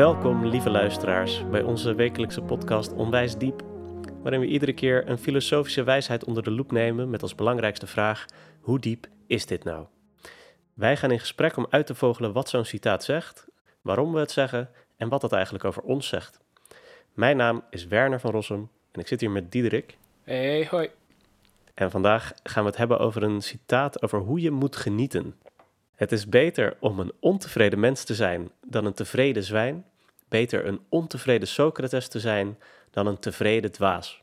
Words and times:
Welkom, 0.00 0.46
lieve 0.46 0.70
luisteraars, 0.70 1.48
bij 1.50 1.62
onze 1.62 1.94
wekelijkse 1.94 2.42
podcast 2.42 2.92
Onwijs 2.92 3.36
Diep, 3.36 3.62
waarin 4.22 4.40
we 4.40 4.46
iedere 4.46 4.72
keer 4.72 5.08
een 5.08 5.18
filosofische 5.18 5.82
wijsheid 5.82 6.24
onder 6.24 6.42
de 6.42 6.50
loep 6.50 6.72
nemen 6.72 7.10
met 7.10 7.22
als 7.22 7.34
belangrijkste 7.34 7.86
vraag: 7.86 8.24
hoe 8.60 8.78
diep 8.78 9.06
is 9.26 9.46
dit 9.46 9.64
nou? 9.64 9.86
Wij 10.74 10.96
gaan 10.96 11.10
in 11.10 11.18
gesprek 11.18 11.56
om 11.56 11.66
uit 11.70 11.86
te 11.86 11.94
vogelen 11.94 12.32
wat 12.32 12.48
zo'n 12.48 12.64
citaat 12.64 13.04
zegt, 13.04 13.46
waarom 13.80 14.12
we 14.12 14.18
het 14.18 14.30
zeggen 14.30 14.70
en 14.96 15.08
wat 15.08 15.20
dat 15.20 15.32
eigenlijk 15.32 15.64
over 15.64 15.82
ons 15.82 16.08
zegt. 16.08 16.40
Mijn 17.12 17.36
naam 17.36 17.64
is 17.70 17.86
Werner 17.86 18.20
van 18.20 18.30
Rossum 18.30 18.68
en 18.92 19.00
ik 19.00 19.06
zit 19.06 19.20
hier 19.20 19.30
met 19.30 19.52
Diederik. 19.52 19.96
Hey, 20.24 20.66
hoi. 20.70 20.90
En 21.74 21.90
vandaag 21.90 22.32
gaan 22.42 22.62
we 22.62 22.68
het 22.68 22.78
hebben 22.78 22.98
over 22.98 23.22
een 23.22 23.42
citaat 23.42 24.02
over 24.02 24.18
hoe 24.18 24.40
je 24.40 24.50
moet 24.50 24.76
genieten. 24.76 25.34
Het 25.94 26.12
is 26.12 26.28
beter 26.28 26.76
om 26.78 27.00
een 27.00 27.12
ontevreden 27.18 27.80
mens 27.80 28.04
te 28.04 28.14
zijn 28.14 28.50
dan 28.66 28.84
een 28.84 28.94
tevreden 28.94 29.44
zwijn. 29.44 29.84
Beter 30.30 30.66
een 30.66 30.80
ontevreden 30.88 31.48
Socrates 31.48 32.08
te 32.08 32.20
zijn 32.20 32.58
dan 32.90 33.06
een 33.06 33.18
tevreden 33.18 33.72
dwaas. 33.72 34.22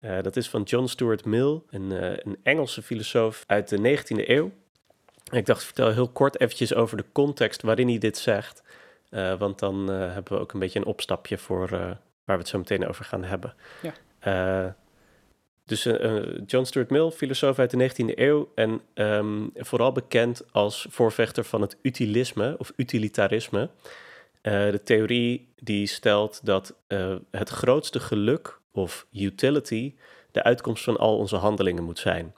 Uh, 0.00 0.22
dat 0.22 0.36
is 0.36 0.48
van 0.48 0.62
John 0.62 0.86
Stuart 0.86 1.24
Mill, 1.24 1.60
een, 1.70 1.90
uh, 1.90 2.16
een 2.16 2.36
Engelse 2.42 2.82
filosoof 2.82 3.44
uit 3.46 3.68
de 3.68 3.78
19e 3.78 4.28
eeuw. 4.28 4.50
Ik 5.30 5.46
dacht, 5.46 5.60
ik 5.60 5.66
vertel 5.66 5.90
heel 5.90 6.08
kort 6.08 6.40
eventjes 6.40 6.74
over 6.74 6.96
de 6.96 7.04
context 7.12 7.62
waarin 7.62 7.88
hij 7.88 7.98
dit 7.98 8.18
zegt. 8.18 8.62
Uh, 9.10 9.38
want 9.38 9.58
dan 9.58 9.88
hebben 9.88 10.32
we 10.32 10.38
ook 10.38 10.52
een 10.52 10.60
beetje 10.60 10.78
een 10.78 10.86
opstapje 10.86 11.38
voor 11.38 11.68
waar 11.68 11.98
we 12.24 12.32
het 12.32 12.48
zo 12.48 12.58
meteen 12.58 12.86
over 12.86 13.04
gaan 13.04 13.24
hebben. 13.24 13.54
Ja. 14.20 14.76
Dus 15.66 15.82
John 16.46 16.64
Stuart 16.64 16.90
Mill, 16.90 17.10
filosoof 17.10 17.58
uit 17.58 17.70
de 17.70 17.90
19e 17.90 18.18
eeuw 18.18 18.52
en 18.54 18.80
um, 18.94 19.50
vooral 19.54 19.92
bekend 19.92 20.42
als 20.52 20.86
voorvechter 20.90 21.44
van 21.44 21.60
het 21.60 21.76
utilisme 21.82 22.54
of 22.58 22.72
utilitarisme. 22.76 23.70
Uh, 24.46 24.70
de 24.70 24.82
theorie 24.82 25.52
die 25.56 25.86
stelt 25.86 26.46
dat 26.46 26.74
uh, 26.88 27.16
het 27.30 27.48
grootste 27.48 28.00
geluk 28.00 28.60
of 28.72 29.06
utility 29.12 29.94
de 30.32 30.42
uitkomst 30.42 30.84
van 30.84 30.96
al 30.96 31.18
onze 31.18 31.36
handelingen 31.36 31.84
moet 31.84 31.98
zijn. 31.98 32.34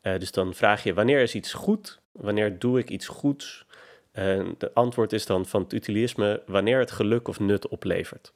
dus 0.00 0.32
dan 0.32 0.54
vraag 0.54 0.82
je 0.82 0.94
wanneer 0.94 1.20
is 1.20 1.34
iets 1.34 1.52
goed, 1.52 2.00
wanneer 2.12 2.58
doe 2.58 2.78
ik 2.78 2.90
iets 2.90 3.08
goeds? 3.08 3.64
En 4.12 4.54
de 4.58 4.70
antwoord 4.74 5.12
is 5.12 5.26
dan 5.26 5.46
van 5.46 5.62
het 5.62 5.72
utilisme 5.72 6.42
wanneer 6.46 6.78
het 6.78 6.90
geluk 6.90 7.28
of 7.28 7.40
nut 7.40 7.68
oplevert. 7.68 8.32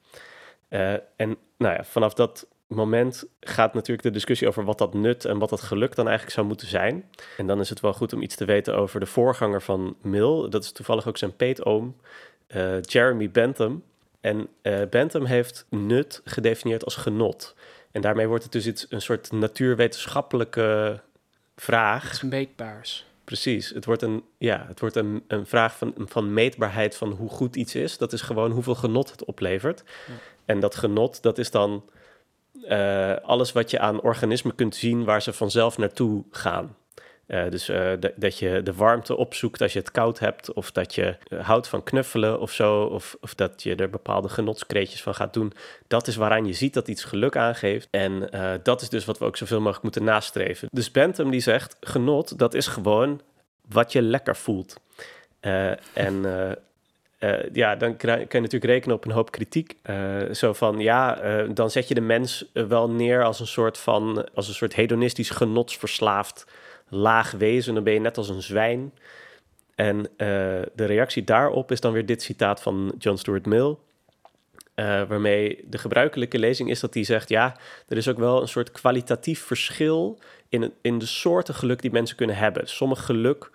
en 0.69 1.37
nou 1.57 1.75
ja, 1.75 1.85
vanaf 1.85 2.15
dat 2.15 2.47
moment 2.71 3.25
gaat 3.41 3.75
natuurlijk 3.75 4.03
de 4.03 4.11
discussie 4.11 4.49
over 4.49 4.65
wat 4.65 4.79
dat 4.79 4.95
nut 4.95 5.25
en 5.25 5.39
wat 5.39 5.49
dat 5.49 5.61
geluk 5.61 5.95
dan 5.95 6.07
eigenlijk 6.07 6.37
zou 6.37 6.47
moeten 6.47 6.67
zijn. 6.69 7.11
En 7.37 7.47
dan 7.47 7.61
is 7.61 7.69
het 7.69 7.81
wel 7.81 7.93
goed 7.93 8.13
om 8.13 8.23
iets 8.23 8.37
te 8.37 8.45
weten 8.45 8.77
over 8.77 9.01
de 9.01 9.07
voorganger 9.07 9.63
van 9.63 9.97
Mill. 10.03 10.49
Dat 10.49 10.63
is 10.63 10.73
toevallig 10.73 11.09
ook 11.09 11.17
zijn 11.17 11.37
peetoom, 11.37 11.97
uh, 12.55 12.83
Jeremy 12.83 13.31
Bentham. 13.31 13.83
En 14.21 14.49
uh, 14.63 14.81
Bentham 14.91 15.25
heeft 15.25 15.67
nut 15.69 16.21
gedefinieerd 16.25 16.85
als 16.85 16.97
genot. 16.97 17.55
En 17.91 18.01
daarmee 18.01 18.27
wordt 18.27 18.43
het 18.43 18.53
dus 18.53 18.67
iets, 18.67 18.87
een 18.89 19.03
soort 19.03 19.33
natuurwetenschappelijke 19.33 21.01
vraag. 21.57 22.03
Het 22.03 22.13
is 22.13 22.23
meetbaars. 22.23 23.07
Precies. 23.25 23.71
Het 23.71 23.85
wordt 23.85 24.03
een, 24.03 24.25
ja, 24.39 24.65
het 24.69 24.81
wordt 24.81 24.97
een, 24.97 25.25
een 25.27 25.47
vraag 25.47 25.77
van, 25.77 25.95
van 25.97 26.33
meetbaarheid 26.33 26.97
van 26.97 27.11
hoe 27.11 27.29
goed 27.29 27.57
iets 27.57 27.75
is. 27.75 27.99
Dat 27.99 28.13
is 28.13 28.21
gewoon 28.21 28.51
hoeveel 28.51 28.75
genot 28.75 29.11
het 29.11 29.25
oplevert. 29.25 29.83
Ja. 30.07 30.13
En 30.45 30.61
dat 30.61 30.75
genot, 30.77 31.23
dat 31.23 31.39
is 31.39 31.51
dan 31.51 31.85
uh, 32.65 33.17
alles 33.17 33.53
wat 33.53 33.71
je 33.71 33.79
aan 33.79 34.01
organismen 34.01 34.55
kunt 34.55 34.77
zien 34.77 35.05
waar 35.05 35.23
ze 35.23 35.33
vanzelf 35.33 35.79
naartoe 35.79 36.25
gaan. 36.31 36.77
Uh, 37.31 37.51
dus 37.51 37.69
uh, 37.69 37.93
dat 38.17 38.39
je 38.39 38.63
de 38.63 38.75
warmte 38.75 39.17
opzoekt 39.17 39.61
als 39.61 39.73
je 39.73 39.79
het 39.79 39.91
koud 39.91 40.19
hebt, 40.19 40.53
of 40.53 40.71
dat 40.71 40.95
je 40.95 41.17
houdt 41.41 41.69
van 41.69 41.83
knuffelen 41.83 42.41
of 42.41 42.53
zo, 42.53 42.83
of, 42.83 43.17
of 43.21 43.35
dat 43.35 43.63
je 43.63 43.75
er 43.75 43.91
bepaalde 43.91 44.29
genotskreetjes 44.29 45.03
van 45.03 45.15
gaat 45.15 45.35
doen. 45.35 45.53
Dat 45.87 46.07
is 46.07 46.17
waaraan 46.17 46.47
je 46.47 46.53
ziet 46.53 46.75
dat 46.75 46.89
iets 46.89 47.05
geluk 47.05 47.37
aangeeft. 47.37 47.89
En 47.91 48.31
dat 48.63 48.83
is 48.83 48.89
dus 48.89 49.05
wat 49.05 49.19
we 49.19 49.25
ook 49.25 49.37
zoveel 49.37 49.59
mogelijk 49.59 49.83
moeten 49.83 50.05
nastreven. 50.05 50.69
Dus 50.71 50.91
Bentham 50.91 51.31
die 51.31 51.41
zegt, 51.41 51.77
genot, 51.81 52.39
dat 52.39 52.55
is 52.55 52.67
gewoon 52.67 53.21
wat 53.69 53.93
je 53.93 54.03
lekker 54.03 54.37
voelt. 54.37 54.81
en 55.93 56.23
ja, 57.53 57.77
dan 57.77 57.97
kan 57.97 58.19
je 58.19 58.27
natuurlijk 58.31 58.65
rekenen 58.65 58.97
op 58.97 59.05
een 59.05 59.11
hoop 59.11 59.31
kritiek. 59.31 59.77
Zo 60.33 60.53
van, 60.53 60.79
ja, 60.79 61.15
dan 61.47 61.71
zet 61.71 61.89
je 61.89 61.95
de 61.95 62.01
mens 62.01 62.45
wel 62.53 62.91
neer 62.91 63.25
als 63.25 63.41
een 63.41 63.47
soort 63.47 63.79
van, 63.79 64.29
als 64.35 64.49
een 64.49 64.55
soort 64.55 64.75
hedonistisch 64.75 65.31
genotsverslaafd 65.31 66.47
laag 66.91 67.31
wezen. 67.31 67.75
Dan 67.75 67.85
ben 67.85 67.93
je 67.93 68.01
net 68.01 68.17
als 68.17 68.29
een 68.29 68.43
zwijn. 68.43 68.93
En 69.75 70.11
de 70.75 70.85
reactie 70.85 71.25
daarop 71.25 71.71
is 71.71 71.81
dan 71.81 71.93
weer 71.93 72.07
dit 72.07 72.23
citaat 72.23 72.63
van 72.63 72.95
John 72.99 73.17
Stuart 73.17 73.47
Mill. 73.47 73.77
waarmee 74.75 75.65
de 75.69 75.79
gebruikelijke 75.79 76.39
lezing 76.39 76.71
is 76.71 76.81
dat 76.81 76.95
hij 76.95 77.05
zegt: 77.05 77.29
ja, 77.29 77.57
er 77.89 77.97
is 77.97 78.09
ook 78.09 78.19
wel 78.19 78.41
een 78.41 78.49
soort 78.49 78.71
kwalitatief 78.71 79.41
verschil 79.41 80.19
in, 80.49 80.73
in 80.81 80.99
de 80.99 81.07
soorten 81.07 81.55
geluk 81.55 81.83
die 81.83 81.93
mensen 81.93 82.17
kunnen 82.17 82.37
hebben. 82.37 82.69
Sommig 82.69 83.05
geluk 83.05 83.51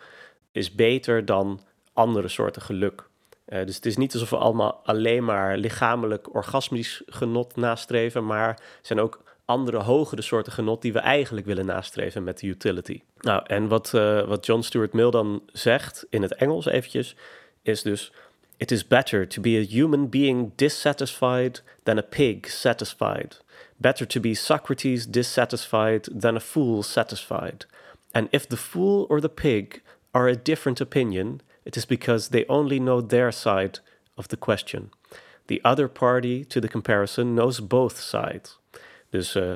is 0.52 0.76
beter 0.76 1.26
dan 1.26 1.60
andere 1.94 2.28
soorten 2.28 2.62
geluk. 2.62 3.08
Uh, 3.48 3.66
dus 3.66 3.76
het 3.76 3.86
is 3.86 3.98
niet 3.98 4.14
alsof 4.14 4.30
we 4.30 4.38
allemaal 4.38 4.82
alleen 4.84 5.24
maar 5.24 5.58
lichamelijk 5.58 6.34
orgasmisch 6.36 7.02
genot 7.06 7.56
nastreven, 7.56 8.26
maar 8.26 8.60
zijn 8.82 9.00
ook 9.00 9.24
andere 9.46 9.78
hogere 9.78 10.22
soorten 10.22 10.52
genot 10.52 10.82
die 10.82 10.94
we 10.94 11.00
eigenlijk 11.00 11.46
willen 11.46 11.66
nastreven 11.66 12.24
met 12.24 12.40
de 12.40 12.48
utility. 12.48 13.02
Nou, 13.18 13.44
en 13.48 13.68
wat, 13.68 13.92
uh, 13.96 14.28
wat 14.28 14.46
John 14.46 14.62
Stuart 14.62 14.94
Mill 14.94 15.12
dan 15.12 15.44
zegt 15.46 16.06
in 16.10 16.22
het 16.22 16.36
Engels 16.36 16.66
eventjes, 16.66 17.16
is 17.62 17.82
dus... 17.82 18.12
It 18.58 18.72
is 18.72 18.88
better 18.88 19.28
to 19.28 19.42
be 19.42 19.58
a 19.58 19.76
human 19.76 20.10
being 20.10 20.52
dissatisfied 20.56 21.64
than 21.84 21.98
a 21.98 22.02
pig 22.02 22.50
satisfied. 22.50 23.42
Better 23.78 24.08
to 24.08 24.20
be 24.20 24.34
Socrates 24.34 25.06
dissatisfied 25.06 26.20
than 26.20 26.36
a 26.36 26.40
fool 26.40 26.84
satisfied. 26.84 27.66
And 28.12 28.28
if 28.32 28.48
the 28.48 28.58
fool 28.58 29.06
or 29.10 29.20
the 29.20 29.30
pig 29.30 29.82
are 30.12 30.30
a 30.30 30.36
different 30.36 30.82
opinion, 30.82 31.42
it 31.64 31.76
is 31.76 31.86
because 31.86 32.30
they 32.30 32.46
only 32.48 32.78
know 32.78 33.02
their 33.02 33.32
side 33.32 33.80
of 34.16 34.28
the 34.28 34.38
question. 34.38 34.90
The 35.48 35.62
other 35.64 35.90
party 35.90 36.46
to 36.46 36.62
the 36.62 36.70
comparison 36.70 37.36
knows 37.36 37.60
both 37.60 38.00
sides. 38.00 38.58
Dus 39.16 39.36
uh, 39.36 39.54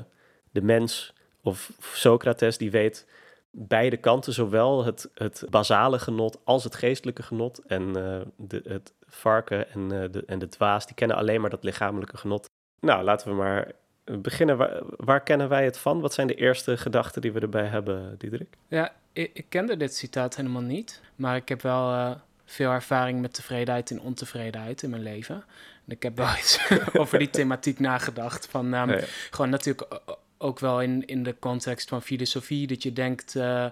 de 0.52 0.62
mens 0.62 1.14
of 1.42 1.72
Socrates 1.80 2.58
die 2.58 2.72
weet 2.72 3.08
beide 3.52 3.98
kanten, 3.98 4.34
zowel 4.34 4.86
het, 4.86 5.10
het 5.14 5.46
basale 5.50 6.00
genot 6.00 6.40
als 6.44 6.64
het 6.64 6.76
geestelijke 6.76 7.24
genot. 7.24 7.66
En 7.68 7.98
uh, 7.98 8.20
de, 8.36 8.62
het 8.68 8.94
varken 9.08 9.72
en, 9.72 9.82
uh, 9.82 10.04
de, 10.12 10.24
en 10.26 10.40
de 10.40 10.48
dwaas, 10.48 10.86
die 10.86 10.96
kennen 10.96 11.18
alleen 11.18 11.42
maar 11.42 11.50
dat 11.50 11.64
lichamelijke 11.64 12.18
genot. 12.18 12.50
Nou, 12.80 13.04
laten 13.04 13.28
we 13.28 13.34
maar 13.34 13.72
beginnen. 14.04 14.58
Waar, 14.58 14.82
waar, 14.84 15.24
kennen 15.24 15.50
wij 15.50 15.66
het 15.66 15.78
van? 15.78 16.02
Wat 16.02 16.14
zijn 16.14 16.28
de 16.28 16.36
eerste 16.36 16.78
gedachten 16.78 17.22
die 17.22 17.32
we 17.32 17.40
erbij 17.40 17.66
hebben, 17.66 18.16
Diederik? 18.18 18.58
Ja, 18.68 18.94
ik, 19.14 19.32
ik 19.34 19.46
kende 19.50 19.78
dit 19.78 19.96
citaat 19.96 20.36
helemaal 20.36 20.62
niet. 20.62 21.02
Maar 21.16 21.36
ik 21.36 21.50
heb 21.50 21.62
wel 21.62 22.18
veel 22.46 22.72
ervaring 22.72 23.22
met 23.22 23.34
tevredenheid 23.34 23.92
en 23.92 24.02
ontevredenheid 24.02 24.84
in 24.84 24.90
mijn 24.90 25.04
leven. 25.04 25.44
Ik 25.92 26.04
heb 26.04 26.18
wel 26.18 26.38
iets 26.38 26.60
over 27.02 27.20
die 27.20 27.30
thematiek 27.30 27.80
nagedacht. 27.80 28.48
Van, 28.50 28.74
um, 28.74 28.90
ja. 28.90 29.04
Gewoon 29.30 29.50
natuurlijk 29.50 30.00
ook 30.38 30.60
wel 30.60 30.82
in, 30.82 31.06
in 31.06 31.24
de 31.24 31.36
context 31.40 31.90
van 31.90 32.02
filosofie. 32.02 32.68
Dat 32.68 32.84
je 32.84 32.94
denkt, 32.94 33.36
uh, 33.36 33.66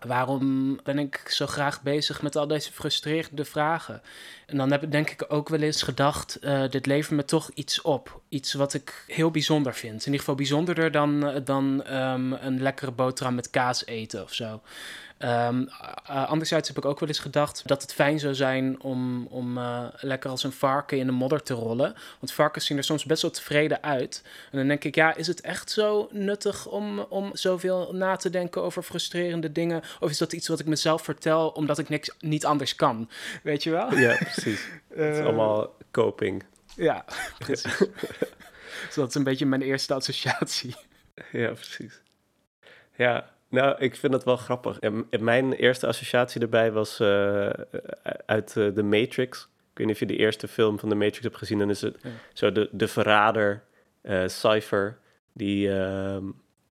waarom 0.00 0.80
ben 0.82 0.98
ik 0.98 1.22
zo 1.28 1.46
graag 1.46 1.82
bezig 1.82 2.22
met 2.22 2.36
al 2.36 2.46
deze 2.46 2.72
frustrerende 2.72 3.44
vragen? 3.44 4.02
En 4.46 4.56
dan 4.56 4.70
heb 4.70 4.82
ik 4.82 4.92
denk 4.92 5.10
ik 5.10 5.24
ook 5.28 5.48
wel 5.48 5.60
eens 5.60 5.82
gedacht, 5.82 6.38
uh, 6.40 6.68
dit 6.68 6.86
levert 6.86 7.16
me 7.16 7.24
toch 7.24 7.50
iets 7.54 7.80
op. 7.80 8.20
Iets 8.28 8.52
wat 8.52 8.74
ik 8.74 9.04
heel 9.06 9.30
bijzonder 9.30 9.74
vind. 9.74 10.00
In 10.00 10.04
ieder 10.04 10.18
geval 10.18 10.34
bijzonderder 10.34 10.90
dan, 10.90 11.42
dan 11.44 11.94
um, 11.96 12.32
een 12.32 12.62
lekkere 12.62 12.90
boterham 12.90 13.34
met 13.34 13.50
kaas 13.50 13.86
eten 13.86 14.22
of 14.22 14.32
zo. 14.32 14.60
Um, 15.24 15.68
uh, 16.10 16.28
anderzijds 16.28 16.68
heb 16.68 16.76
ik 16.76 16.84
ook 16.84 17.00
wel 17.00 17.08
eens 17.08 17.18
gedacht 17.18 17.62
dat 17.64 17.82
het 17.82 17.92
fijn 17.92 18.18
zou 18.18 18.34
zijn 18.34 18.82
om, 18.82 19.26
om 19.26 19.58
uh, 19.58 19.84
lekker 19.96 20.30
als 20.30 20.44
een 20.44 20.52
varken 20.52 20.98
in 20.98 21.06
de 21.06 21.12
modder 21.12 21.42
te 21.42 21.54
rollen. 21.54 21.94
Want 22.18 22.32
varkens 22.32 22.66
zien 22.66 22.76
er 22.76 22.84
soms 22.84 23.04
best 23.04 23.22
wel 23.22 23.30
tevreden 23.30 23.82
uit. 23.82 24.22
En 24.50 24.58
dan 24.58 24.68
denk 24.68 24.84
ik, 24.84 24.94
ja, 24.94 25.14
is 25.14 25.26
het 25.26 25.40
echt 25.40 25.70
zo 25.70 26.08
nuttig 26.12 26.66
om, 26.66 26.98
om 26.98 27.30
zoveel 27.32 27.92
na 27.92 28.16
te 28.16 28.30
denken 28.30 28.62
over 28.62 28.82
frustrerende 28.82 29.52
dingen? 29.52 29.82
Of 30.00 30.10
is 30.10 30.18
dat 30.18 30.32
iets 30.32 30.48
wat 30.48 30.60
ik 30.60 30.66
mezelf 30.66 31.02
vertel 31.02 31.48
omdat 31.48 31.78
ik 31.78 31.88
niks, 31.88 32.10
niet 32.20 32.44
anders 32.44 32.74
kan? 32.74 33.10
Weet 33.42 33.62
je 33.62 33.70
wel? 33.70 33.94
Ja, 33.94 34.16
precies. 34.16 34.68
het 34.94 35.16
is 35.16 35.24
allemaal 35.24 35.76
coping. 35.90 36.44
Ja, 36.76 37.04
precies. 37.38 37.78
dus 38.86 38.94
dat 38.94 39.08
is 39.08 39.14
een 39.14 39.24
beetje 39.24 39.46
mijn 39.46 39.62
eerste 39.62 39.94
associatie. 39.94 40.74
Ja, 41.32 41.50
precies. 41.50 42.00
Ja, 42.96 43.30
nou, 43.52 43.76
ik 43.78 43.96
vind 43.96 44.12
het 44.12 44.24
wel 44.24 44.36
grappig. 44.36 44.78
En 44.78 45.06
mijn 45.20 45.52
eerste 45.52 45.86
associatie 45.86 46.40
erbij 46.40 46.72
was 46.72 47.00
uh, 47.00 47.50
uit 48.26 48.54
uh, 48.56 48.68
The 48.68 48.82
Matrix. 48.82 49.40
Ik 49.42 49.78
weet 49.78 49.86
niet 49.86 49.94
of 49.94 50.00
je 50.00 50.06
de 50.06 50.16
eerste 50.16 50.48
film 50.48 50.78
van 50.78 50.88
The 50.88 50.94
Matrix 50.94 51.22
hebt 51.22 51.36
gezien. 51.36 51.58
Dan 51.58 51.70
is 51.70 51.80
het 51.80 51.98
ja. 52.02 52.10
zo 52.32 52.52
de, 52.52 52.68
de 52.72 52.88
verrader, 52.88 53.62
uh, 54.02 54.22
Cypher, 54.26 54.98
die, 55.32 55.72
ehm, 55.72 56.24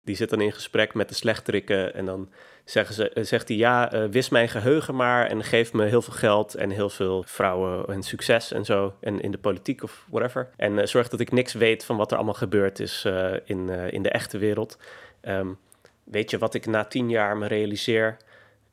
die 0.05 0.17
zit 0.17 0.31
dan 0.31 0.41
in 0.41 0.53
gesprek 0.53 0.95
met 0.95 1.09
de 1.09 1.15
slechterikken 1.15 1.95
en 1.95 2.05
dan 2.05 2.31
zeggen 2.65 2.95
ze, 2.95 3.09
eh, 3.09 3.25
zegt 3.25 3.49
hij 3.49 3.57
ja, 3.57 4.09
wis 4.11 4.29
mijn 4.29 4.49
geheugen 4.49 4.95
maar 4.95 5.27
en 5.27 5.45
geef 5.45 5.73
me 5.73 5.85
heel 5.85 6.03
veel 6.03 6.15
geld 6.15 6.55
en 6.55 6.71
heel 6.71 6.91
veel 6.91 7.23
vrouwen 7.23 7.87
en 7.89 8.03
succes 8.03 8.53
en 8.53 8.65
zo 8.65 8.95
en 9.01 9.21
in 9.21 9.31
de 9.31 9.39
politiek 9.39 9.83
of 9.83 10.07
whatever. 10.11 10.51
En 10.57 10.89
zorg 10.89 11.09
dat 11.09 11.21
ik 11.21 11.33
niks 11.33 11.53
weet 11.53 11.85
van 11.85 11.97
wat 11.97 12.11
er 12.11 12.17
allemaal 12.17 12.35
gebeurd 12.35 12.81
is 12.81 13.05
in, 13.45 13.69
in 13.69 14.03
de 14.03 14.11
echte 14.11 14.39
wereld. 14.39 14.79
Um, 15.23 15.59
weet 16.05 16.31
je 16.31 16.39
wat 16.39 16.55
ik 16.55 16.67
na 16.67 16.85
tien 16.85 17.11
jaar 17.11 17.37
me 17.37 17.47
realiseer? 17.47 18.17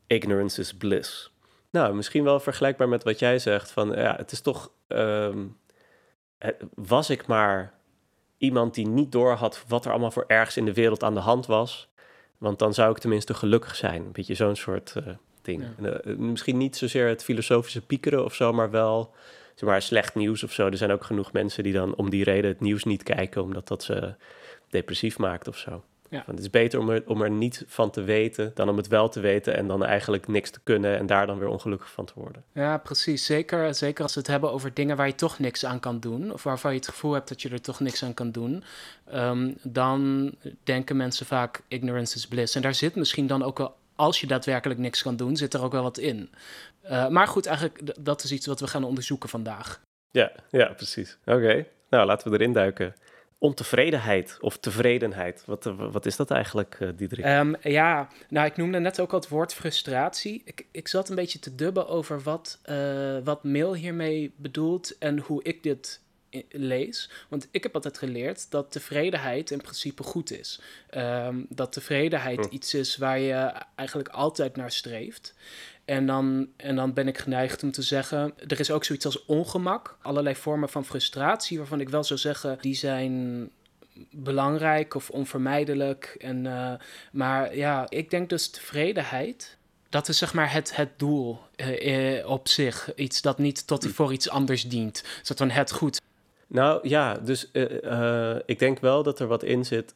Ignorance 0.07 0.61
is 0.61 0.73
bliss. 0.73 1.31
Nou, 1.69 1.93
misschien 1.93 2.23
wel 2.23 2.39
vergelijkbaar 2.39 2.89
met 2.89 3.03
wat 3.03 3.19
jij 3.19 3.39
zegt 3.39 3.71
van 3.71 3.91
ja, 3.91 4.15
het 4.15 4.31
is 4.31 4.41
toch, 4.41 4.71
um, 4.87 5.57
was 6.73 7.09
ik 7.09 7.27
maar 7.27 7.73
iemand 8.37 8.73
die 8.73 8.87
niet 8.87 9.11
doorhad 9.11 9.63
wat 9.67 9.85
er 9.85 9.91
allemaal 9.91 10.11
voor 10.11 10.25
ergens 10.27 10.57
in 10.57 10.65
de 10.65 10.73
wereld 10.73 11.03
aan 11.03 11.13
de 11.13 11.19
hand 11.19 11.45
was. 11.45 11.89
Want 12.37 12.59
dan 12.59 12.73
zou 12.73 12.91
ik 12.91 12.97
tenminste 12.97 13.33
gelukkig 13.33 13.75
zijn. 13.75 14.05
Een 14.05 14.11
beetje 14.11 14.33
zo'n 14.33 14.55
soort 14.55 14.93
uh, 14.97 15.13
ding. 15.41 15.63
Uh, 15.79 16.15
misschien 16.17 16.57
niet 16.57 16.77
zozeer 16.77 17.07
het 17.07 17.23
filosofische 17.23 17.85
piekeren 17.85 18.25
of 18.25 18.35
zo, 18.35 18.53
maar 18.53 18.71
wel 18.71 19.13
zeg 19.55 19.69
maar, 19.69 19.81
slecht 19.81 20.15
nieuws 20.15 20.43
of 20.43 20.51
zo. 20.51 20.67
Er 20.67 20.77
zijn 20.77 20.91
ook 20.91 21.03
genoeg 21.03 21.31
mensen 21.31 21.63
die 21.63 21.73
dan 21.73 21.95
om 21.95 22.09
die 22.09 22.23
reden 22.23 22.49
het 22.49 22.59
nieuws 22.59 22.83
niet 22.83 23.03
kijken, 23.03 23.41
omdat 23.41 23.67
dat 23.67 23.83
ze 23.83 24.13
depressief 24.69 25.17
maakt 25.17 25.47
of 25.47 25.57
zo. 25.57 25.83
Ja. 26.09 26.23
het 26.25 26.39
is 26.39 26.49
beter 26.49 26.79
om 26.79 26.89
er, 26.89 27.03
om 27.05 27.21
er 27.21 27.31
niet 27.31 27.63
van 27.67 27.89
te 27.89 28.01
weten 28.01 28.51
dan 28.53 28.69
om 28.69 28.77
het 28.77 28.87
wel 28.87 29.09
te 29.09 29.19
weten 29.19 29.55
en 29.55 29.67
dan 29.67 29.85
eigenlijk 29.85 30.27
niks 30.27 30.49
te 30.49 30.59
kunnen 30.63 30.97
en 30.97 31.05
daar 31.05 31.27
dan 31.27 31.39
weer 31.39 31.47
ongelukkig 31.47 31.91
van 31.91 32.05
te 32.05 32.13
worden. 32.15 32.43
Ja, 32.53 32.77
precies. 32.77 33.25
Zeker, 33.25 33.75
zeker 33.75 34.03
als 34.03 34.13
we 34.13 34.19
het 34.19 34.29
hebben 34.29 34.51
over 34.51 34.73
dingen 34.73 34.97
waar 34.97 35.07
je 35.07 35.15
toch 35.15 35.39
niks 35.39 35.65
aan 35.65 35.79
kan 35.79 35.99
doen, 35.99 36.33
of 36.33 36.43
waarvan 36.43 36.71
je 36.71 36.77
het 36.77 36.87
gevoel 36.87 37.13
hebt 37.13 37.29
dat 37.29 37.41
je 37.41 37.49
er 37.49 37.61
toch 37.61 37.79
niks 37.79 38.03
aan 38.03 38.13
kan 38.13 38.31
doen, 38.31 38.63
um, 39.13 39.55
dan 39.61 40.31
denken 40.63 40.97
mensen 40.97 41.25
vaak 41.25 41.61
ignorance 41.67 42.15
is 42.15 42.27
bliss. 42.27 42.55
En 42.55 42.61
daar 42.61 42.75
zit 42.75 42.95
misschien 42.95 43.27
dan 43.27 43.43
ook 43.43 43.57
wel, 43.57 43.75
als 43.95 44.21
je 44.21 44.27
daadwerkelijk 44.27 44.79
niks 44.79 45.01
kan 45.01 45.15
doen, 45.15 45.37
zit 45.37 45.53
er 45.53 45.63
ook 45.63 45.71
wel 45.71 45.83
wat 45.83 45.97
in. 45.97 46.29
Uh, 46.83 47.07
maar 47.07 47.27
goed, 47.27 47.45
eigenlijk, 47.45 48.05
dat 48.05 48.23
is 48.23 48.31
iets 48.31 48.45
wat 48.45 48.59
we 48.59 48.67
gaan 48.67 48.83
onderzoeken 48.83 49.29
vandaag. 49.29 49.81
Ja, 50.11 50.31
ja 50.49 50.73
precies. 50.73 51.17
Oké, 51.25 51.65
nou 51.89 52.05
laten 52.05 52.31
we 52.31 52.37
erin 52.37 52.53
duiken 52.53 52.95
ontevredenheid 53.39 54.37
of 54.41 54.57
tevredenheid. 54.57 55.43
Wat, 55.45 55.63
wat 55.77 56.05
is 56.05 56.15
dat 56.15 56.31
eigenlijk, 56.31 56.77
uh, 56.79 56.89
Diederik? 56.95 57.25
Um, 57.25 57.55
ja, 57.61 58.07
nou, 58.29 58.47
ik 58.47 58.57
noemde 58.57 58.79
net 58.79 58.99
ook 58.99 59.11
al 59.11 59.19
het 59.19 59.29
woord 59.29 59.53
frustratie. 59.53 60.41
Ik, 60.45 60.65
ik 60.71 60.87
zat 60.87 61.09
een 61.09 61.15
beetje 61.15 61.39
te 61.39 61.55
dubben 61.55 61.87
over 61.87 62.21
wat, 62.21 62.59
uh, 62.69 63.17
wat 63.23 63.43
mail 63.43 63.75
hiermee 63.75 64.33
bedoelt 64.35 64.97
en 64.97 65.19
hoe 65.19 65.43
ik 65.43 65.63
dit 65.63 66.01
lees. 66.49 67.09
Want 67.29 67.47
ik 67.51 67.63
heb 67.63 67.75
altijd 67.75 67.97
geleerd 67.97 68.51
dat 68.51 68.71
tevredenheid 68.71 69.51
in 69.51 69.61
principe 69.61 70.03
goed 70.03 70.31
is. 70.31 70.61
Um, 70.95 71.45
dat 71.49 71.71
tevredenheid 71.71 72.45
hm. 72.45 72.55
iets 72.55 72.73
is 72.73 72.97
waar 72.97 73.19
je 73.19 73.51
eigenlijk 73.75 74.09
altijd 74.09 74.55
naar 74.55 74.71
streeft. 74.71 75.33
En 75.89 76.05
dan, 76.05 76.47
en 76.57 76.75
dan 76.75 76.93
ben 76.93 77.07
ik 77.07 77.17
geneigd 77.17 77.63
om 77.63 77.71
te 77.71 77.81
zeggen, 77.81 78.33
er 78.47 78.59
is 78.59 78.71
ook 78.71 78.83
zoiets 78.83 79.05
als 79.05 79.25
ongemak. 79.25 79.97
Allerlei 80.01 80.35
vormen 80.35 80.69
van 80.69 80.85
frustratie 80.85 81.57
waarvan 81.57 81.79
ik 81.79 81.89
wel 81.89 82.03
zou 82.03 82.19
zeggen, 82.19 82.57
die 82.61 82.75
zijn 82.75 83.49
belangrijk 84.11 84.95
of 84.95 85.09
onvermijdelijk. 85.09 86.15
En, 86.19 86.45
uh, 86.45 86.73
maar 87.11 87.55
ja, 87.55 87.85
ik 87.89 88.09
denk 88.09 88.29
dus 88.29 88.49
tevredenheid. 88.49 89.57
Dat 89.89 90.07
is 90.07 90.17
zeg 90.17 90.33
maar 90.33 90.51
het, 90.53 90.75
het 90.75 90.89
doel 90.99 91.39
uh, 91.57 92.29
op 92.29 92.47
zich. 92.47 92.95
Iets 92.95 93.21
dat 93.21 93.37
niet 93.37 93.67
tot 93.67 93.83
hm. 93.83 93.89
voor 93.89 94.13
iets 94.13 94.29
anders 94.29 94.63
dient. 94.63 95.03
Zodat 95.21 95.37
van 95.37 95.49
het 95.49 95.71
goed. 95.71 96.01
Nou 96.47 96.87
ja, 96.87 97.17
dus 97.17 97.51
ik 98.45 98.59
denk 98.59 98.79
wel 98.79 99.03
dat 99.03 99.19
er 99.19 99.27
wat 99.27 99.43
in 99.43 99.65
zit. 99.65 99.93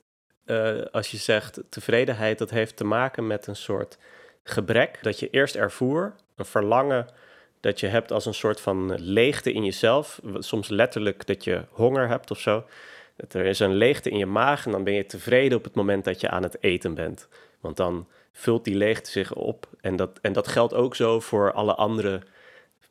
als 0.91 1.11
je 1.11 1.17
zegt 1.17 1.59
tevredenheid, 1.69 2.37
dat 2.37 2.49
heeft 2.49 2.77
te 2.77 2.83
maken 2.83 3.27
met 3.27 3.47
een 3.47 3.55
soort 3.55 3.97
gebrek 4.43 4.99
dat 5.01 5.19
je 5.19 5.29
eerst 5.29 5.55
ervoer, 5.55 6.15
een 6.35 6.45
verlangen 6.45 7.07
dat 7.59 7.79
je 7.79 7.87
hebt 7.87 8.11
als 8.11 8.25
een 8.25 8.33
soort 8.33 8.61
van 8.61 8.95
leegte 8.95 9.51
in 9.51 9.63
jezelf. 9.63 10.19
Soms 10.37 10.67
letterlijk 10.67 11.25
dat 11.25 11.43
je 11.43 11.65
honger 11.69 12.07
hebt 12.07 12.31
of 12.31 12.39
zo. 12.39 12.65
Dat 13.15 13.33
er 13.33 13.45
is 13.45 13.59
een 13.59 13.73
leegte 13.73 14.09
in 14.09 14.17
je 14.17 14.25
maag 14.25 14.65
en 14.65 14.71
dan 14.71 14.83
ben 14.83 14.93
je 14.93 15.05
tevreden 15.05 15.57
op 15.57 15.63
het 15.63 15.75
moment 15.75 16.03
dat 16.03 16.21
je 16.21 16.29
aan 16.29 16.43
het 16.43 16.57
eten 16.63 16.93
bent. 16.93 17.27
Want 17.59 17.77
dan 17.77 18.07
vult 18.31 18.65
die 18.65 18.75
leegte 18.75 19.11
zich 19.11 19.33
op. 19.33 19.67
En 19.81 19.95
dat, 19.95 20.19
en 20.21 20.33
dat 20.33 20.47
geldt 20.47 20.73
ook 20.73 20.95
zo 20.95 21.19
voor 21.19 21.51
alle 21.51 21.75
andere 21.75 22.21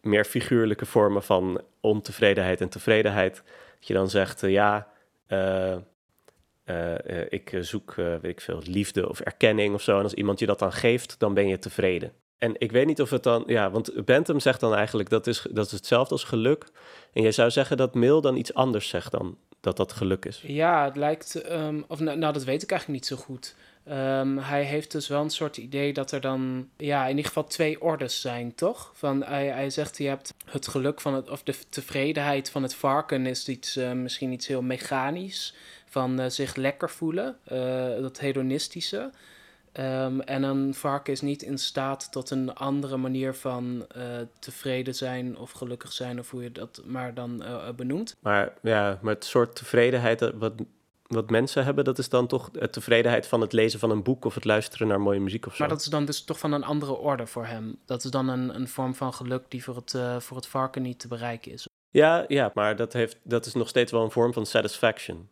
meer 0.01 0.25
figuurlijke 0.25 0.87
vormen 0.87 1.23
van 1.23 1.61
ontevredenheid 1.81 2.61
en 2.61 2.69
tevredenheid. 2.69 3.35
Dat 3.79 3.87
je 3.89 3.95
dan 3.95 4.11
zegt, 4.11 4.43
uh, 4.43 4.51
ja, 4.51 4.89
uh, 5.29 5.77
uh, 6.65 6.95
ik 7.29 7.59
zoek, 7.61 7.95
weet 7.95 8.25
ik 8.25 8.41
veel, 8.41 8.61
liefde 8.65 9.09
of 9.09 9.21
erkenning 9.21 9.75
of 9.75 9.83
zo. 9.83 9.97
En 9.97 10.03
als 10.03 10.15
iemand 10.15 10.39
je 10.39 10.47
dat 10.47 10.59
dan 10.59 10.73
geeft, 10.73 11.19
dan 11.19 11.35
ben 11.35 11.49
je 11.49 11.59
tevreden. 11.59 12.13
En 12.39 12.55
ik 12.59 12.73
weet 12.73 12.87
niet 12.87 13.01
of 13.01 13.11
het 13.11 13.23
dan, 13.23 13.43
ja, 13.47 13.71
want 13.71 14.05
Bentham 14.05 14.41
zegt 14.41 14.61
dan 14.61 14.75
eigenlijk 14.75 15.09
dat 15.09 15.27
is, 15.27 15.47
dat 15.51 15.67
is 15.67 15.73
hetzelfde 15.73 16.13
als 16.15 16.25
geluk. 16.25 16.67
En 17.13 17.23
jij 17.23 17.33
zou 17.33 17.51
zeggen 17.51 17.77
dat 17.77 17.95
Mill 17.95 18.21
dan 18.21 18.37
iets 18.37 18.55
anders 18.55 18.89
zegt 18.89 19.11
dan 19.11 19.39
dat 19.61 19.77
dat 19.77 19.93
geluk 19.93 20.25
is. 20.25 20.43
Ja, 20.47 20.85
het 20.85 20.97
lijkt, 20.97 21.51
um, 21.53 21.85
of 21.89 22.01
nou, 22.01 22.19
nou, 22.19 22.33
dat 22.33 22.45
weet 22.45 22.63
ik 22.63 22.71
eigenlijk 22.71 23.01
niet 23.01 23.11
zo 23.19 23.25
goed. 23.25 23.55
Um, 23.89 24.39
hij 24.39 24.65
heeft 24.65 24.93
dus 24.93 25.09
wel 25.09 25.23
een 25.23 25.31
soort 25.31 25.57
idee 25.57 25.93
dat 25.93 26.13
er 26.13 26.21
dan, 26.21 26.69
ja, 26.77 27.03
in 27.03 27.11
ieder 27.11 27.25
geval 27.25 27.47
twee 27.47 27.81
ordes 27.81 28.21
zijn, 28.21 28.55
toch? 28.55 28.93
Van, 28.95 29.25
hij, 29.25 29.47
hij 29.47 29.71
zegt, 29.71 29.99
je 29.99 30.09
hebt 30.09 30.35
het 30.45 30.69
geluk 30.69 31.01
van 31.01 31.15
het, 31.15 31.31
of 31.31 31.43
de 31.43 31.55
tevredenheid 31.69 32.51
van 32.51 32.63
het 32.63 32.75
varken 32.75 33.27
is 33.27 33.49
iets, 33.49 33.75
misschien 33.95 34.33
iets 34.33 34.47
heel 34.47 34.63
mechanisch 34.63 35.55
van 35.93 36.21
uh, 36.21 36.27
zich 36.29 36.55
lekker 36.55 36.91
voelen, 36.91 37.37
uh, 37.53 37.59
dat 38.01 38.19
hedonistische. 38.19 39.11
Um, 39.79 40.21
en 40.21 40.43
een 40.43 40.75
varken 40.75 41.13
is 41.13 41.21
niet 41.21 41.43
in 41.43 41.59
staat 41.59 42.13
tot 42.13 42.31
een 42.31 42.55
andere 42.55 42.97
manier 42.97 43.35
van 43.35 43.87
uh, 43.97 44.05
tevreden 44.39 44.95
zijn 44.95 45.37
of 45.39 45.51
gelukkig 45.51 45.93
zijn, 45.93 46.19
of 46.19 46.31
hoe 46.31 46.43
je 46.43 46.53
dat 46.53 46.83
maar 46.85 47.15
dan 47.15 47.45
benoemt. 47.77 48.17
Maar 48.21 48.53
ja, 48.63 48.99
maar 49.03 49.15
het 49.15 49.25
soort 49.25 49.57
tevredenheid 49.57 50.33
wat, 50.35 50.53
wat 51.07 51.31
mensen 51.31 51.65
hebben, 51.65 51.85
dat 51.85 51.99
is 51.99 52.09
dan 52.09 52.27
toch 52.27 52.51
de 52.51 52.71
tevredenheid 52.71 53.27
van 53.27 53.41
het 53.41 53.53
lezen 53.53 53.79
van 53.79 53.91
een 53.91 54.03
boek 54.03 54.25
of 54.25 54.35
het 54.35 54.45
luisteren 54.45 54.89
naar 54.89 55.01
mooie 55.01 55.21
muziek 55.21 55.47
of 55.47 55.53
zo. 55.53 55.59
Maar 55.59 55.69
dat 55.69 55.81
is 55.81 55.87
dan 55.87 56.05
dus 56.05 56.25
toch 56.25 56.39
van 56.39 56.53
een 56.53 56.65
andere 56.65 56.93
orde 56.97 57.27
voor 57.27 57.47
hem. 57.47 57.79
Dat 57.85 58.05
is 58.05 58.11
dan 58.11 58.29
een, 58.29 58.55
een 58.55 58.69
vorm 58.69 58.95
van 58.95 59.15
geluk 59.15 59.45
die 59.49 59.65
voor 59.65 59.77
het, 59.77 59.97
voor 60.19 60.37
het 60.37 60.47
varken 60.47 60.83
niet 60.83 60.99
te 60.99 61.09
bereiken 61.09 61.53
is. 61.53 61.67
Ja, 61.91 62.25
ja, 62.29 62.51
maar 62.55 62.77
dat, 62.77 62.93
heeft, 62.93 63.19
dat 63.23 63.47
is 63.47 63.55
nog 63.55 63.69
steeds 63.69 63.93
wel 63.93 64.05
een 64.05 64.11
vorm 64.11 64.33
van 64.33 64.47
satisfaction. 64.47 65.29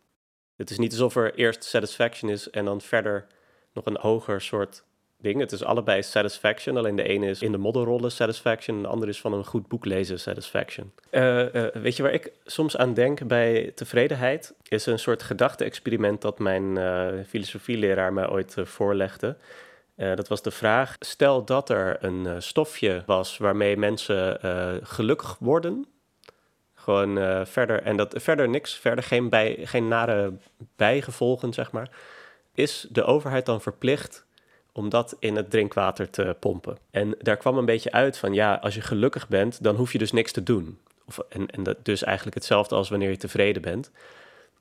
Het 0.61 0.69
is 0.69 0.77
niet 0.77 0.91
alsof 0.91 1.15
er 1.15 1.35
eerst 1.35 1.63
satisfaction 1.63 2.31
is 2.31 2.49
en 2.49 2.65
dan 2.65 2.81
verder 2.81 3.25
nog 3.73 3.85
een 3.85 3.97
hoger 3.99 4.41
soort 4.41 4.83
ding. 5.17 5.39
Het 5.39 5.51
is 5.51 5.63
allebei 5.63 6.03
satisfaction, 6.03 6.77
alleen 6.77 6.95
de 6.95 7.03
ene 7.03 7.27
is 7.27 7.41
in 7.41 7.51
de 7.51 7.57
modderrollen 7.57 8.11
satisfaction 8.11 8.75
en 8.75 8.81
de 8.81 8.87
andere 8.87 9.11
is 9.11 9.21
van 9.21 9.33
een 9.33 9.45
goed 9.45 9.67
boek 9.67 9.85
lezen 9.85 10.19
satisfaction. 10.19 10.91
Uh, 11.11 11.53
uh, 11.53 11.65
weet 11.73 11.95
je 11.95 12.03
waar 12.03 12.11
ik 12.11 12.31
soms 12.45 12.77
aan 12.77 12.93
denk 12.93 13.27
bij 13.27 13.71
tevredenheid? 13.75 14.53
Is 14.67 14.85
een 14.85 14.99
soort 14.99 15.23
gedachte-experiment 15.23 16.21
dat 16.21 16.39
mijn 16.39 16.75
uh, 16.75 17.07
filosofieleraar 17.27 18.13
mij 18.13 18.29
ooit 18.29 18.55
voorlegde. 18.57 19.37
dat 19.95 20.27
was 20.27 20.41
de 20.41 20.51
vraag: 20.51 20.95
stel 20.99 21.45
dat 21.45 21.69
er 21.69 21.97
een 22.03 22.41
stofje 22.41 23.03
was 23.05 23.37
waarmee 23.37 23.77
mensen 23.77 24.39
gelukkig 24.83 25.37
worden, 25.39 25.85
gewoon 26.83 27.17
uh, 27.17 27.45
verder, 27.45 27.83
en 27.83 27.97
dat 27.97 28.13
verder 28.17 28.49
niks, 28.49 28.73
verder 28.73 29.03
geen, 29.03 29.29
bij, 29.29 29.57
geen 29.63 29.87
nare 29.87 30.33
bijgevolgen, 30.75 31.53
zeg 31.53 31.71
maar. 31.71 31.89
Is 32.53 32.87
de 32.89 33.03
overheid 33.03 33.45
dan 33.45 33.61
verplicht 33.61 34.25
om 34.71 34.89
dat 34.89 35.15
in 35.19 35.35
het 35.35 35.49
drinkwater 35.49 36.09
te 36.09 36.35
pompen? 36.39 36.77
En 36.91 37.15
daar 37.19 37.37
kwam 37.37 37.57
een 37.57 37.65
beetje 37.65 37.91
uit 37.91 38.17
van, 38.17 38.33
ja, 38.33 38.55
als 38.55 38.75
je 38.75 38.81
gelukkig 38.81 39.27
bent, 39.27 39.63
dan 39.63 39.75
hoef 39.75 39.91
je 39.91 39.97
dus 39.97 40.11
niks 40.11 40.31
te 40.31 40.43
doen. 40.43 40.79
Of, 41.05 41.19
en, 41.29 41.47
en 41.47 41.63
dat 41.63 41.85
dus 41.85 42.03
eigenlijk 42.03 42.35
hetzelfde 42.35 42.75
als 42.75 42.89
wanneer 42.89 43.09
je 43.09 43.17
tevreden 43.17 43.61
bent. 43.61 43.91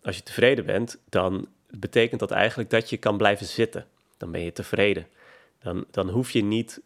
Als 0.02 0.16
je 0.16 0.22
tevreden 0.22 0.66
bent, 0.66 0.98
dan 1.08 1.48
betekent 1.70 2.20
dat 2.20 2.30
eigenlijk 2.30 2.70
dat 2.70 2.90
je 2.90 2.96
kan 2.96 3.16
blijven 3.16 3.46
zitten. 3.46 3.86
Dan 4.16 4.30
ben 4.30 4.40
je 4.40 4.52
tevreden. 4.52 5.06
Dan, 5.62 5.84
dan 5.90 6.08
hoef 6.08 6.30
je 6.30 6.42
niet 6.42 6.80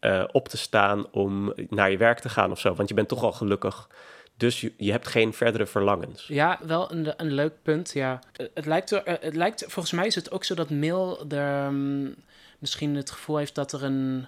uh, 0.00 0.24
op 0.32 0.48
te 0.48 0.56
staan 0.56 1.06
om 1.10 1.52
naar 1.68 1.90
je 1.90 1.96
werk 1.96 2.18
te 2.18 2.28
gaan 2.28 2.50
of 2.50 2.60
zo, 2.60 2.74
want 2.74 2.88
je 2.88 2.94
bent 2.94 3.08
toch 3.08 3.22
al 3.22 3.32
gelukkig. 3.32 3.88
Dus 4.36 4.60
je, 4.60 4.72
je 4.76 4.90
hebt 4.90 5.06
geen 5.06 5.32
verdere 5.32 5.66
verlangens. 5.66 6.26
Ja, 6.26 6.58
wel 6.62 6.92
een, 6.92 7.12
een 7.16 7.32
leuk 7.32 7.62
punt. 7.62 7.92
Ja. 7.92 8.20
Het, 8.54 8.66
lijkt 8.66 8.90
er, 8.90 9.18
het 9.20 9.34
lijkt, 9.34 9.64
volgens 9.68 9.94
mij 9.94 10.06
is 10.06 10.14
het 10.14 10.30
ook 10.30 10.44
zo 10.44 10.54
dat 10.54 10.70
Mill 10.70 11.16
er 11.28 11.66
um, 11.66 12.14
misschien 12.58 12.94
het 12.94 13.10
gevoel 13.10 13.36
heeft 13.36 13.54
dat 13.54 13.72
er 13.72 13.84
een 13.84 14.26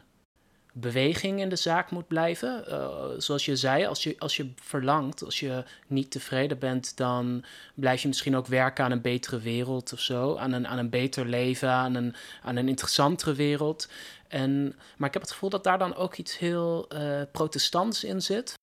beweging 0.73 1.41
in 1.41 1.49
de 1.49 1.57
zaak 1.57 1.91
moet 1.91 2.07
blijven. 2.07 2.65
Uh, 2.69 3.05
zoals 3.19 3.45
je 3.45 3.57
zei, 3.57 3.87
als 3.87 4.03
je, 4.03 4.15
als 4.19 4.37
je 4.37 4.53
verlangt, 4.63 5.25
als 5.25 5.41
je 5.41 5.65
niet 5.87 6.11
tevreden 6.11 6.59
bent, 6.59 6.97
dan 6.97 7.45
blijf 7.75 8.03
je 8.03 8.09
misschien 8.09 8.37
ook 8.37 8.47
werken 8.47 8.85
aan 8.85 8.91
een 8.91 9.01
betere 9.01 9.39
wereld 9.39 9.93
of 9.93 10.01
zo. 10.01 10.37
Aan 10.37 10.53
een, 10.53 10.67
aan 10.67 10.79
een 10.79 10.91
beter 10.91 11.27
leven, 11.27 11.71
aan 11.71 11.95
een, 11.95 12.15
aan 12.43 12.57
een 12.57 12.69
interessantere 12.69 13.35
wereld. 13.35 13.89
En, 14.29 14.75
maar 14.97 15.09
ik 15.09 15.15
heb 15.15 15.23
het 15.23 15.33
gevoel 15.33 15.51
dat 15.51 15.65
daar 15.65 15.79
dan 15.79 15.95
ook 15.95 16.17
iets 16.17 16.39
heel 16.39 16.89
protestants 17.33 18.05
in 18.05 18.23
zit 18.23 18.58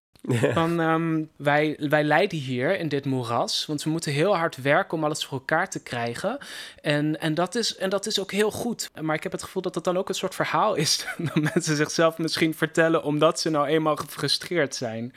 Van, 0.52 0.80
ehm, 0.80 1.22
wij, 1.36 1.76
wij 1.78 2.04
lijden 2.04 2.38
hier 2.38 2.78
in 2.78 2.88
dit 2.88 3.04
moeras, 3.04 3.66
want 3.66 3.82
we 3.82 3.90
moeten 3.90 4.12
heel 4.12 4.36
hard 4.36 4.56
werken 4.56 4.98
om 4.98 5.04
alles 5.04 5.24
voor 5.24 5.38
elkaar 5.38 5.70
te 5.70 5.82
krijgen. 5.82 6.38
En, 6.82 7.20
en, 7.20 7.34
dat 7.34 7.54
is, 7.54 7.76
en 7.76 7.90
dat 7.90 8.06
is 8.06 8.20
ook 8.20 8.32
heel 8.32 8.50
goed. 8.50 8.90
Maar 9.00 9.14
ik 9.14 9.22
heb 9.22 9.32
het 9.32 9.42
gevoel 9.42 9.62
dat 9.62 9.74
het 9.74 9.84
dan 9.84 9.96
ook 9.96 10.08
een 10.08 10.14
soort 10.14 10.34
verhaal 10.34 10.74
is 10.74 11.06
dat 11.32 11.34
mensen 11.54 11.76
zichzelf 11.76 12.18
misschien 12.18 12.54
vertellen 12.54 13.02
omdat 13.02 13.40
ze 13.40 13.50
nou 13.50 13.66
eenmaal 13.66 13.96
gefrustreerd 13.96 14.74
zijn. 14.74 15.12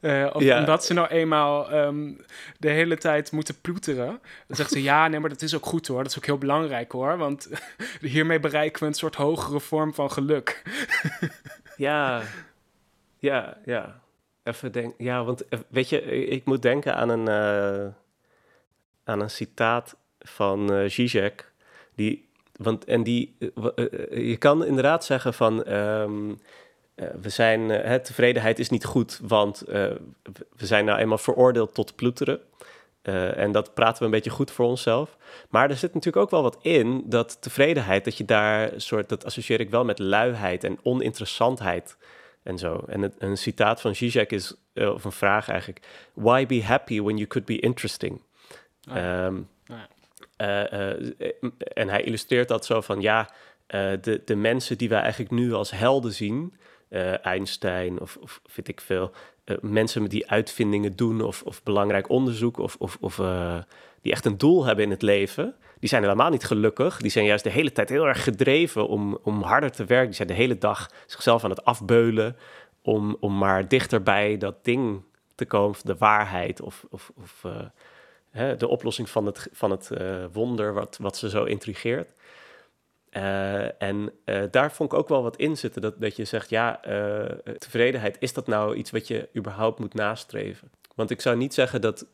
Uh, 0.00 0.26
of 0.32 0.42
omdat 0.42 0.84
ze 0.84 0.92
nou 0.92 1.08
eenmaal 1.08 1.70
ehm, 1.70 2.12
de 2.58 2.70
hele 2.70 2.96
tijd 2.96 3.32
moeten 3.32 3.60
ploeteren. 3.60 4.20
Dan 4.46 4.56
zeggen 4.56 4.76
ze, 4.76 4.82
ja, 4.82 5.08
nee, 5.08 5.20
maar 5.20 5.30
dat 5.30 5.42
is 5.42 5.54
ook 5.54 5.66
goed 5.66 5.86
hoor. 5.86 6.02
Dat 6.02 6.10
is 6.10 6.18
ook 6.18 6.26
heel 6.26 6.38
belangrijk 6.38 6.92
hoor, 6.92 7.16
want 7.16 7.48
hiermee 8.00 8.40
bereiken 8.40 8.80
we 8.80 8.86
een 8.86 8.94
soort 8.94 9.14
hogere 9.14 9.60
vorm 9.60 9.94
van 9.94 10.10
geluk. 10.10 10.62
ja, 11.76 12.22
ja, 13.18 13.56
ja. 13.64 14.00
Even 14.42 14.72
denk, 14.72 14.94
ja, 14.98 15.24
want 15.24 15.48
eh, 15.48 15.58
weet 15.68 15.88
je, 15.88 16.02
ik 16.26 16.44
moet 16.44 16.62
denken 16.62 16.94
aan 16.96 17.08
een, 17.08 17.28
uh, 17.28 17.92
aan 19.04 19.20
een 19.20 19.30
citaat 19.30 19.96
van 20.18 20.72
uh, 20.72 20.88
Zizek. 20.88 21.52
Die, 21.94 22.28
want, 22.56 22.84
en 22.84 23.02
die, 23.02 23.36
je 24.10 24.36
kan 24.38 24.64
inderdaad 24.64 25.04
zeggen 25.04 25.34
van, 25.34 25.72
um, 25.72 26.40
we 26.94 27.28
zijn, 27.28 27.60
uh, 27.60 27.94
tevredenheid 27.94 28.58
is 28.58 28.70
niet 28.70 28.84
goed, 28.84 29.20
want 29.22 29.62
we 29.66 30.66
zijn 30.66 30.84
nou 30.84 30.98
eenmaal 30.98 31.18
veroordeeld 31.18 31.74
tot 31.74 31.96
ploeteren. 31.96 32.40
en 33.36 33.52
dat 33.52 33.74
praten 33.74 33.98
we 33.98 34.04
een 34.04 34.10
beetje 34.10 34.30
goed 34.30 34.50
voor 34.50 34.66
onszelf. 34.66 35.16
Maar 35.48 35.70
er 35.70 35.76
zit 35.76 35.94
natuurlijk 35.94 36.24
ook 36.24 36.30
wel 36.30 36.42
wat 36.42 36.58
in 36.62 37.02
dat 37.06 37.42
tevredenheid, 37.42 38.04
dat 38.04 38.16
je 38.16 38.24
daar 38.24 38.72
soort, 38.76 39.08
dat 39.08 39.24
associeer 39.24 39.60
ik 39.60 39.70
wel 39.70 39.84
met 39.84 39.98
luiheid 39.98 40.64
en 40.64 40.78
oninteressantheid 40.82 41.96
en 42.42 42.58
zo. 42.58 42.84
En 42.86 43.02
het, 43.02 43.14
een 43.18 43.36
citaat 43.36 43.80
van 43.80 43.94
Zizek 43.94 44.30
is, 44.30 44.54
uh, 44.74 44.92
of 44.92 45.04
een 45.04 45.12
vraag 45.12 45.48
eigenlijk, 45.48 45.86
why 46.12 46.46
be 46.46 46.64
happy 46.64 47.00
when 47.00 47.16
you 47.16 47.28
could 47.28 47.46
be 47.46 47.58
interesting? 47.58 48.20
Oh 48.90 48.96
ehm, 48.96 49.40
oh 49.70 49.76
uh, 50.36 50.90
en 51.58 51.88
hij 51.88 52.02
illustreert 52.02 52.48
dat 52.48 52.66
zo 52.66 52.80
van, 52.80 53.00
ja, 53.00 53.30
de, 54.00 54.22
de 54.24 54.36
mensen 54.36 54.78
die 54.78 54.88
wij 54.88 55.00
eigenlijk 55.00 55.30
nu 55.30 55.52
als 55.52 55.70
helden 55.70 56.12
zien, 56.12 56.54
Einstein 57.22 58.00
of, 58.00 58.16
of 58.16 58.40
weet 58.54 58.68
ik 58.68 58.80
veel, 58.80 59.12
mensen 59.60 60.08
die 60.08 60.30
uitvindingen 60.30 60.96
doen 60.96 61.20
of, 61.20 61.42
of 61.42 61.62
belangrijk 61.62 62.08
onderzoek 62.08 62.58
of, 62.58 62.76
of, 62.78 62.96
of 63.00 63.18
die 64.02 64.12
echt 64.12 64.24
een 64.24 64.38
doel 64.38 64.64
hebben 64.64 64.84
in 64.84 64.90
het 64.90 65.02
leven, 65.02 65.54
die 65.80 65.88
zijn 65.88 66.02
helemaal 66.02 66.30
niet 66.30 66.44
gelukkig. 66.44 66.96
Die 66.96 67.10
zijn 67.10 67.24
juist 67.24 67.44
de 67.44 67.50
hele 67.50 67.72
tijd 67.72 67.88
heel 67.88 68.06
erg 68.06 68.24
gedreven 68.24 68.88
om, 68.88 69.18
om 69.22 69.42
harder 69.42 69.70
te 69.70 69.84
werken. 69.84 70.06
Die 70.06 70.16
zijn 70.16 70.28
de 70.28 70.34
hele 70.34 70.58
dag 70.58 70.90
zichzelf 71.06 71.44
aan 71.44 71.50
het 71.50 71.64
afbeulen 71.64 72.36
om, 72.82 73.16
om 73.20 73.38
maar 73.38 73.68
dichterbij 73.68 74.36
dat 74.36 74.64
ding 74.64 75.02
te 75.34 75.44
komen, 75.44 75.78
de 75.82 75.96
waarheid 75.96 76.60
of, 76.60 76.84
of, 76.90 77.12
of 77.16 77.42
uh, 77.46 77.52
hè, 78.30 78.56
de 78.56 78.68
oplossing 78.68 79.10
van 79.10 79.26
het, 79.26 79.48
van 79.52 79.70
het 79.70 79.90
uh, 79.92 80.24
wonder 80.32 80.74
wat, 80.74 80.98
wat 81.00 81.16
ze 81.16 81.28
zo 81.28 81.44
intrigeert. 81.44 82.12
Uh, 83.10 83.82
en 83.82 84.12
daar 84.50 84.72
vond 84.72 84.92
ik 84.92 84.98
ook 84.98 85.08
wel 85.08 85.22
wat 85.22 85.36
in 85.36 85.56
zitten, 85.56 85.82
dat, 85.82 86.00
dat 86.00 86.16
je 86.16 86.24
zegt, 86.24 86.50
ja, 86.50 86.80
tevredenheid, 87.58 88.16
is 88.20 88.32
dat 88.32 88.46
nou 88.46 88.74
iets 88.74 88.90
wat 88.90 89.08
je 89.08 89.28
überhaupt 89.36 89.78
moet 89.78 89.94
nastreven? 89.94 90.70
Want 90.94 91.10
ik 91.10 91.20
zou 91.20 91.36
niet 91.36 91.54
zeggen 91.54 91.80
dat 91.80 92.06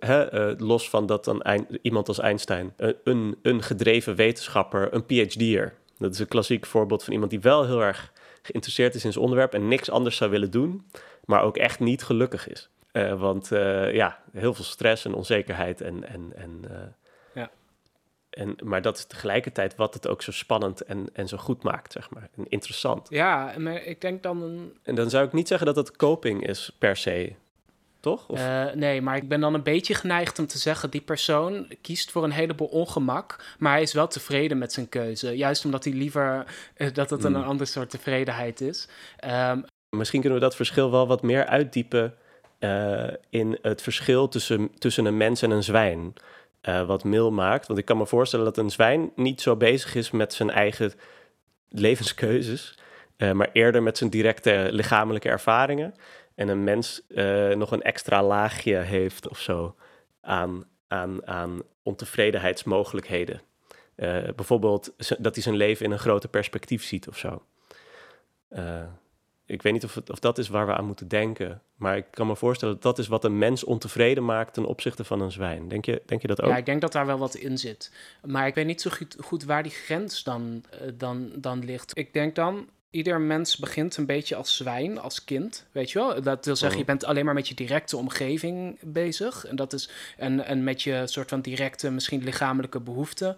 uh, 0.00 0.50
los 0.56 0.90
van 0.90 1.06
dat 1.06 1.24
dan 1.24 1.66
iemand 1.82 2.08
als 2.08 2.18
Einstein, 2.18 2.74
uh, 2.76 2.90
een, 3.04 3.38
een 3.42 3.62
gedreven 3.62 4.14
wetenschapper, 4.14 4.94
een 4.94 5.06
PhD'er. 5.06 5.74
Dat 5.98 6.12
is 6.12 6.18
een 6.18 6.28
klassiek 6.28 6.66
voorbeeld 6.66 7.04
van 7.04 7.12
iemand 7.12 7.30
die 7.30 7.40
wel 7.40 7.66
heel 7.66 7.82
erg 7.82 8.12
geïnteresseerd 8.42 8.94
is 8.94 9.04
in 9.04 9.12
zijn 9.12 9.24
onderwerp 9.24 9.54
en 9.54 9.68
niks 9.68 9.90
anders 9.90 10.16
zou 10.16 10.30
willen 10.30 10.50
doen, 10.50 10.86
maar 11.24 11.42
ook 11.42 11.56
echt 11.56 11.80
niet 11.80 12.02
gelukkig 12.02 12.48
is. 12.48 12.70
want 13.18 13.48
ja, 13.92 14.18
heel 14.32 14.54
veel 14.54 14.64
stress 14.64 15.04
en 15.04 15.14
onzekerheid 15.14 15.80
en, 15.80 16.08
en, 16.08 16.32
en 16.36 16.64
ja. 17.34 17.50
En, 18.30 18.56
maar 18.64 18.82
dat 18.82 18.96
is 18.96 19.04
tegelijkertijd 19.04 19.76
wat 19.76 19.94
het 19.94 20.08
ook 20.08 20.22
zo 20.22 20.32
spannend 20.32 20.80
en, 20.80 21.08
en 21.12 21.28
zo 21.28 21.36
goed 21.36 21.62
maakt, 21.62 21.92
zeg 21.92 22.10
maar. 22.10 22.28
En 22.36 22.44
interessant. 22.48 23.08
Ja, 23.10 23.54
maar 23.58 23.82
ik 23.84 24.00
denk 24.00 24.22
dan... 24.22 24.72
En 24.82 24.94
dan 24.94 25.10
zou 25.10 25.26
ik 25.26 25.32
niet 25.32 25.48
zeggen 25.48 25.66
dat 25.66 25.76
het 25.76 25.96
coping 25.96 26.46
is, 26.46 26.76
per 26.78 26.96
se 26.96 27.34
toch? 28.04 28.28
Of? 28.28 28.40
Uh, 28.40 28.64
nee, 28.74 29.00
maar 29.00 29.16
ik 29.16 29.28
ben 29.28 29.40
dan 29.40 29.54
een 29.54 29.62
beetje 29.62 29.94
geneigd 29.94 30.38
om 30.38 30.46
te 30.46 30.58
zeggen: 30.58 30.90
die 30.90 31.00
persoon 31.00 31.66
kiest 31.80 32.10
voor 32.10 32.24
een 32.24 32.30
heleboel 32.30 32.66
ongemak, 32.66 33.44
maar 33.58 33.72
hij 33.72 33.82
is 33.82 33.92
wel 33.92 34.06
tevreden 34.06 34.58
met 34.58 34.72
zijn 34.72 34.88
keuze. 34.88 35.36
Juist 35.36 35.64
omdat 35.64 35.84
hij 35.84 35.92
liever 35.92 36.46
uh, 36.76 36.88
dat 36.92 37.10
het 37.10 37.24
een, 37.24 37.34
hmm. 37.34 37.44
ander 37.44 37.66
soort 37.66 37.90
tevredenheid 37.90 38.60
is. 38.60 38.88
Um, 39.50 39.64
Misschien 39.90 40.20
kunnen 40.20 40.38
we 40.38 40.44
dat 40.44 40.56
verschil 40.56 40.90
wel 40.90 41.06
wat 41.06 41.22
meer 41.22 41.46
uitdiepen 41.46 42.14
uh, 42.60 43.04
in 43.30 43.58
het 43.62 43.82
verschil 43.82 44.28
tussen, 44.28 44.70
tussen 44.78 45.04
een 45.04 45.16
mens 45.16 45.42
en 45.42 45.50
een 45.50 45.62
zwijn. 45.62 46.14
wat 46.62 47.04
Mil 47.04 47.30
maakt. 47.32 47.66
Want 47.66 47.78
ik 47.78 47.84
kan 47.84 47.98
me 47.98 48.06
voorstellen 48.06 48.44
dat 48.44 48.58
een 48.58 48.70
zwijn 48.70 49.10
niet 49.16 49.40
zo 49.40 49.56
bezig 49.56 49.94
is 49.94 50.10
met 50.10 50.32
zijn 50.32 50.50
eigen 50.50 50.92
levenskeuzes, 51.68 52.78
maar 53.16 53.50
eerder 53.52 53.82
met 53.82 53.98
zijn 53.98 54.10
directe 54.10 54.68
lichamelijke 54.70 55.28
ervaringen 55.28 55.94
en 56.34 56.48
een 56.48 56.64
mens 56.64 57.02
uh, 57.08 57.54
nog 57.54 57.70
een 57.70 57.82
extra 57.82 58.22
laagje 58.22 58.76
heeft 58.76 59.28
of 59.28 59.38
zo 59.38 59.74
aan, 60.20 60.64
aan, 60.88 61.26
aan 61.26 61.62
ontevredenheidsmogelijkheden. 61.82 63.42
Uh, 63.96 64.28
bijvoorbeeld 64.36 64.92
dat 65.18 65.34
hij 65.34 65.42
zijn 65.42 65.56
leven 65.56 65.84
in 65.84 65.90
een 65.90 65.98
groter 65.98 66.28
perspectief 66.28 66.84
ziet 66.84 67.08
of 67.08 67.18
zo. 67.18 67.42
Uh, 68.50 68.82
ik 69.46 69.62
weet 69.62 69.72
niet 69.72 69.84
of, 69.84 69.96
of 70.06 70.18
dat 70.18 70.38
is 70.38 70.48
waar 70.48 70.66
we 70.66 70.74
aan 70.74 70.84
moeten 70.84 71.08
denken. 71.08 71.62
Maar 71.74 71.96
ik 71.96 72.06
kan 72.10 72.26
me 72.26 72.36
voorstellen 72.36 72.74
dat 72.74 72.82
dat 72.82 72.98
is 72.98 73.08
wat 73.08 73.24
een 73.24 73.38
mens 73.38 73.64
ontevreden 73.64 74.24
maakt 74.24 74.54
ten 74.54 74.64
opzichte 74.64 75.04
van 75.04 75.20
een 75.20 75.32
zwijn. 75.32 75.68
Denk 75.68 75.84
je, 75.84 76.02
denk 76.06 76.22
je 76.22 76.28
dat 76.28 76.42
ook? 76.42 76.50
Ja, 76.50 76.56
ik 76.56 76.66
denk 76.66 76.80
dat 76.80 76.92
daar 76.92 77.06
wel 77.06 77.18
wat 77.18 77.34
in 77.34 77.58
zit. 77.58 77.92
Maar 78.22 78.46
ik 78.46 78.54
weet 78.54 78.66
niet 78.66 78.80
zo 78.80 78.90
goed, 78.90 79.16
goed 79.20 79.44
waar 79.44 79.62
die 79.62 79.72
grens 79.72 80.22
dan, 80.22 80.64
dan, 80.94 81.32
dan 81.34 81.64
ligt. 81.64 81.98
Ik 81.98 82.12
denk 82.12 82.34
dan, 82.34 82.68
ieder 82.94 83.20
mens 83.20 83.56
begint 83.56 83.96
een 83.96 84.06
beetje 84.06 84.36
als 84.36 84.56
zwijn, 84.56 85.00
als 85.00 85.24
kind, 85.24 85.66
weet 85.72 85.90
je 85.90 85.98
wel. 85.98 86.22
Dat 86.22 86.44
wil 86.44 86.56
zeggen, 86.56 86.78
je 86.78 86.84
bent 86.84 87.04
alleen 87.04 87.24
maar 87.24 87.34
met 87.34 87.48
je 87.48 87.54
directe 87.54 87.96
omgeving 87.96 88.78
bezig. 88.80 89.44
En, 89.44 89.56
dat 89.56 89.72
is, 89.72 89.90
en, 90.16 90.44
en 90.44 90.64
met 90.64 90.82
je 90.82 91.02
soort 91.04 91.28
van 91.28 91.40
directe, 91.40 91.90
misschien 91.90 92.24
lichamelijke 92.24 92.80
behoeften. 92.80 93.36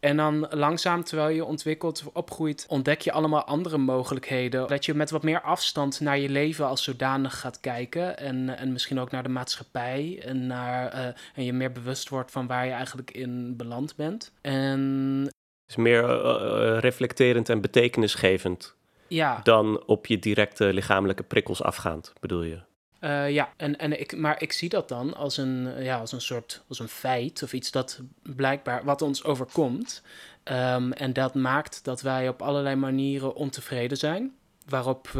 En 0.00 0.16
dan 0.16 0.46
langzaam, 0.50 1.04
terwijl 1.04 1.28
je 1.28 1.44
ontwikkelt, 1.44 2.04
opgroeit, 2.12 2.64
ontdek 2.68 3.00
je 3.00 3.12
allemaal 3.12 3.44
andere 3.44 3.78
mogelijkheden. 3.78 4.68
Dat 4.68 4.84
je 4.84 4.94
met 4.94 5.10
wat 5.10 5.22
meer 5.22 5.40
afstand 5.40 6.00
naar 6.00 6.18
je 6.18 6.28
leven 6.28 6.66
als 6.66 6.84
zodanig 6.84 7.40
gaat 7.40 7.60
kijken. 7.60 8.18
En, 8.18 8.58
en 8.58 8.72
misschien 8.72 8.98
ook 8.98 9.10
naar 9.10 9.22
de 9.22 9.28
maatschappij. 9.28 10.22
En, 10.24 10.46
naar, 10.46 10.94
uh, 10.94 11.06
en 11.34 11.44
je 11.44 11.52
meer 11.52 11.72
bewust 11.72 12.08
wordt 12.08 12.30
van 12.30 12.46
waar 12.46 12.66
je 12.66 12.72
eigenlijk 12.72 13.10
in 13.10 13.56
beland 13.56 13.96
bent. 13.96 14.32
En... 14.40 15.30
is 15.66 15.76
meer 15.76 16.02
uh, 16.02 16.78
reflecterend 16.78 17.48
en 17.48 17.60
betekenisgevend 17.60 18.74
ja. 19.08 19.40
dan 19.42 19.82
op 19.86 20.06
je 20.06 20.18
directe 20.18 20.72
lichamelijke 20.72 21.22
prikkels 21.22 21.62
afgaand, 21.62 22.12
bedoel 22.20 22.42
je? 22.42 22.60
Uh, 23.00 23.30
ja, 23.30 23.52
en, 23.56 23.78
en 23.78 24.00
ik, 24.00 24.16
maar 24.16 24.42
ik 24.42 24.52
zie 24.52 24.68
dat 24.68 24.88
dan 24.88 25.14
als 25.14 25.36
een, 25.36 25.82
ja, 25.82 25.98
als 25.98 26.12
een 26.12 26.20
soort 26.20 26.62
als 26.68 26.78
een 26.78 26.88
feit 26.88 27.42
of 27.42 27.52
iets 27.52 27.70
dat 27.70 28.00
blijkbaar 28.22 28.84
wat 28.84 29.02
ons 29.02 29.24
overkomt. 29.24 30.02
Um, 30.44 30.92
en 30.92 31.12
dat 31.12 31.34
maakt 31.34 31.84
dat 31.84 32.02
wij 32.02 32.28
op 32.28 32.42
allerlei 32.42 32.76
manieren 32.76 33.34
ontevreden 33.34 33.96
zijn 33.96 34.34
waarop 34.68 35.10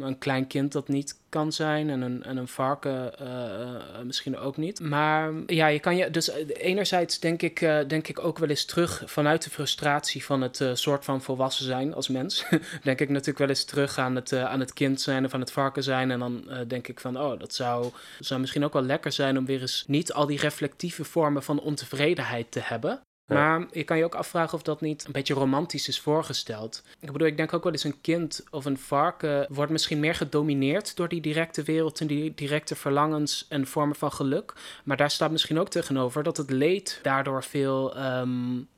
een 0.00 0.18
klein 0.18 0.46
kind 0.46 0.72
dat 0.72 0.88
niet 0.88 1.22
kan 1.28 1.52
zijn 1.52 1.90
en 1.90 2.00
een, 2.00 2.22
en 2.22 2.36
een 2.36 2.48
varken 2.48 3.12
uh, 3.22 4.02
misschien 4.04 4.36
ook 4.36 4.56
niet. 4.56 4.80
Maar 4.80 5.32
ja, 5.46 5.66
je 5.66 5.80
kan 5.80 5.96
je 5.96 6.10
dus 6.10 6.30
enerzijds 6.46 7.18
denk 7.18 7.42
ik, 7.42 7.58
denk 7.86 8.08
ik 8.08 8.24
ook 8.24 8.38
wel 8.38 8.48
eens 8.48 8.64
terug 8.64 9.02
vanuit 9.06 9.44
de 9.44 9.50
frustratie 9.50 10.24
van 10.24 10.40
het 10.40 10.64
soort 10.72 11.04
van 11.04 11.22
volwassen 11.22 11.64
zijn 11.64 11.94
als 11.94 12.08
mens. 12.08 12.44
denk 12.82 13.00
ik 13.00 13.08
natuurlijk 13.08 13.38
wel 13.38 13.48
eens 13.48 13.64
terug 13.64 13.98
aan 13.98 14.14
het, 14.14 14.32
aan 14.32 14.60
het 14.60 14.72
kind 14.72 15.00
zijn 15.00 15.24
of 15.24 15.34
aan 15.34 15.40
het 15.40 15.52
varken 15.52 15.82
zijn. 15.82 16.10
En 16.10 16.18
dan 16.18 16.48
denk 16.68 16.88
ik 16.88 17.00
van, 17.00 17.20
oh, 17.20 17.38
dat 17.38 17.54
zou, 17.54 17.90
zou 18.20 18.40
misschien 18.40 18.64
ook 18.64 18.72
wel 18.72 18.82
lekker 18.82 19.12
zijn 19.12 19.38
om 19.38 19.46
weer 19.46 19.60
eens 19.60 19.84
niet 19.86 20.12
al 20.12 20.26
die 20.26 20.40
reflectieve 20.40 21.04
vormen 21.04 21.42
van 21.42 21.60
ontevredenheid 21.60 22.50
te 22.50 22.60
hebben. 22.62 23.00
Maar 23.26 23.66
je 23.72 23.84
kan 23.84 23.98
je 23.98 24.04
ook 24.04 24.14
afvragen 24.14 24.54
of 24.54 24.62
dat 24.62 24.80
niet 24.80 25.04
een 25.04 25.12
beetje 25.12 25.34
romantisch 25.34 25.88
is 25.88 26.00
voorgesteld. 26.00 26.82
Ik 27.00 27.12
bedoel, 27.12 27.26
ik 27.26 27.36
denk 27.36 27.52
ook 27.52 27.62
wel 27.62 27.72
eens 27.72 27.84
een 27.84 28.00
kind 28.00 28.44
of 28.50 28.64
een 28.64 28.78
varken 28.78 29.46
wordt 29.48 29.72
misschien 29.72 30.00
meer 30.00 30.14
gedomineerd 30.14 30.96
door 30.96 31.08
die 31.08 31.20
directe 31.20 31.62
wereld 31.62 32.00
en 32.00 32.06
die 32.06 32.34
directe 32.34 32.74
verlangens 32.74 33.46
en 33.48 33.66
vormen 33.66 33.96
van 33.96 34.12
geluk. 34.12 34.52
Maar 34.84 34.96
daar 34.96 35.10
staat 35.10 35.30
misschien 35.30 35.58
ook 35.58 35.68
tegenover 35.68 36.22
dat 36.22 36.36
het 36.36 36.50
leed 36.50 36.98
daardoor 37.02 37.44
veel, 37.44 38.04
um, 38.04 38.68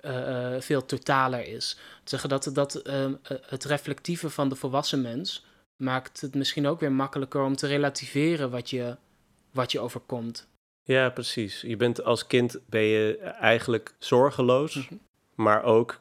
uh, 0.00 0.54
veel 0.58 0.84
totaler 0.84 1.46
is. 1.46 1.78
Zeggen 2.04 2.28
dat, 2.28 2.50
dat 2.52 2.86
uh, 2.86 3.06
het 3.46 3.64
reflectieve 3.64 4.30
van 4.30 4.48
de 4.48 4.56
volwassen 4.56 5.02
mens 5.02 5.44
maakt 5.76 6.20
het 6.20 6.34
misschien 6.34 6.66
ook 6.66 6.80
weer 6.80 6.92
makkelijker 6.92 7.42
om 7.42 7.56
te 7.56 7.66
relativeren 7.66 8.50
wat 8.50 8.70
je, 8.70 8.96
wat 9.50 9.72
je 9.72 9.80
overkomt. 9.80 10.48
Ja, 10.82 11.10
precies. 11.10 11.60
Je 11.60 11.76
bent 11.76 12.04
als 12.04 12.26
kind 12.26 12.60
ben 12.66 12.82
je 12.82 13.16
eigenlijk 13.18 13.94
zorgeloos, 13.98 14.74
mhm. 14.74 14.94
maar 15.34 15.62
ook 15.62 15.98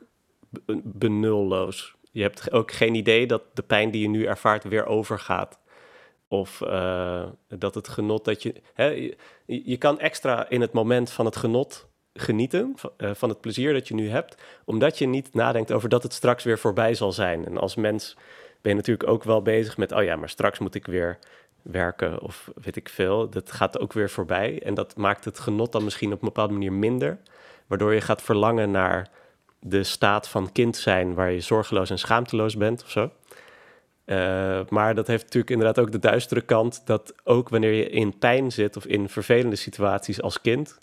benulloos. 0.83 1.95
Je 2.11 2.21
hebt 2.21 2.51
ook 2.51 2.71
geen 2.71 2.95
idee 2.95 3.27
dat 3.27 3.43
de 3.53 3.61
pijn 3.61 3.91
die 3.91 4.01
je 4.01 4.09
nu 4.09 4.25
ervaart 4.25 4.63
weer 4.63 4.85
overgaat. 4.85 5.59
Of 6.27 6.61
uh, 6.61 7.25
dat 7.47 7.75
het 7.75 7.87
genot 7.87 8.25
dat 8.25 8.43
je, 8.43 8.55
hè, 8.73 8.85
je. 8.85 9.17
Je 9.45 9.77
kan 9.77 9.99
extra 9.99 10.49
in 10.49 10.61
het 10.61 10.71
moment 10.71 11.11
van 11.11 11.25
het 11.25 11.35
genot 11.35 11.87
genieten. 12.13 12.75
Uh, 12.97 13.11
van 13.13 13.29
het 13.29 13.41
plezier 13.41 13.73
dat 13.73 13.87
je 13.87 13.93
nu 13.93 14.09
hebt. 14.09 14.37
Omdat 14.65 14.97
je 14.97 15.07
niet 15.07 15.33
nadenkt 15.33 15.71
over 15.71 15.89
dat 15.89 16.03
het 16.03 16.13
straks 16.13 16.43
weer 16.43 16.59
voorbij 16.59 16.93
zal 16.93 17.11
zijn. 17.11 17.45
En 17.45 17.57
als 17.57 17.75
mens 17.75 18.15
ben 18.61 18.71
je 18.71 18.77
natuurlijk 18.77 19.09
ook 19.09 19.23
wel 19.23 19.41
bezig 19.41 19.77
met. 19.77 19.91
Oh 19.91 20.03
ja, 20.03 20.15
maar 20.15 20.29
straks 20.29 20.59
moet 20.59 20.75
ik 20.75 20.85
weer 20.85 21.19
werken 21.71 22.21
of 22.21 22.51
weet 22.61 22.75
ik 22.75 22.89
veel. 22.89 23.29
Dat 23.29 23.51
gaat 23.51 23.79
ook 23.79 23.93
weer 23.93 24.09
voorbij. 24.09 24.61
En 24.63 24.73
dat 24.73 24.97
maakt 24.97 25.25
het 25.25 25.39
genot 25.39 25.71
dan 25.71 25.83
misschien 25.83 26.13
op 26.13 26.21
een 26.21 26.27
bepaalde 26.27 26.53
manier 26.53 26.73
minder. 26.73 27.17
Waardoor 27.67 27.93
je 27.93 28.01
gaat 28.01 28.21
verlangen 28.21 28.71
naar 28.71 29.09
de 29.59 29.83
staat 29.83 30.27
van 30.27 30.51
kind 30.51 30.77
zijn 30.77 31.13
waar 31.13 31.31
je 31.31 31.41
zorgeloos 31.41 31.89
en 31.89 31.99
schaamteloos 31.99 32.57
bent 32.57 32.83
of 32.83 32.89
zo. 32.89 33.11
Uh, 34.05 34.59
maar 34.69 34.95
dat 34.95 35.07
heeft 35.07 35.23
natuurlijk 35.23 35.51
inderdaad 35.51 35.79
ook 35.79 35.91
de 35.91 35.99
duistere 35.99 36.41
kant 36.41 36.81
dat 36.85 37.13
ook 37.23 37.49
wanneer 37.49 37.73
je 37.73 37.89
in 37.89 38.17
pijn 38.17 38.51
zit 38.51 38.77
of 38.77 38.85
in 38.85 39.09
vervelende 39.09 39.55
situaties 39.55 40.21
als 40.21 40.41
kind, 40.41 40.77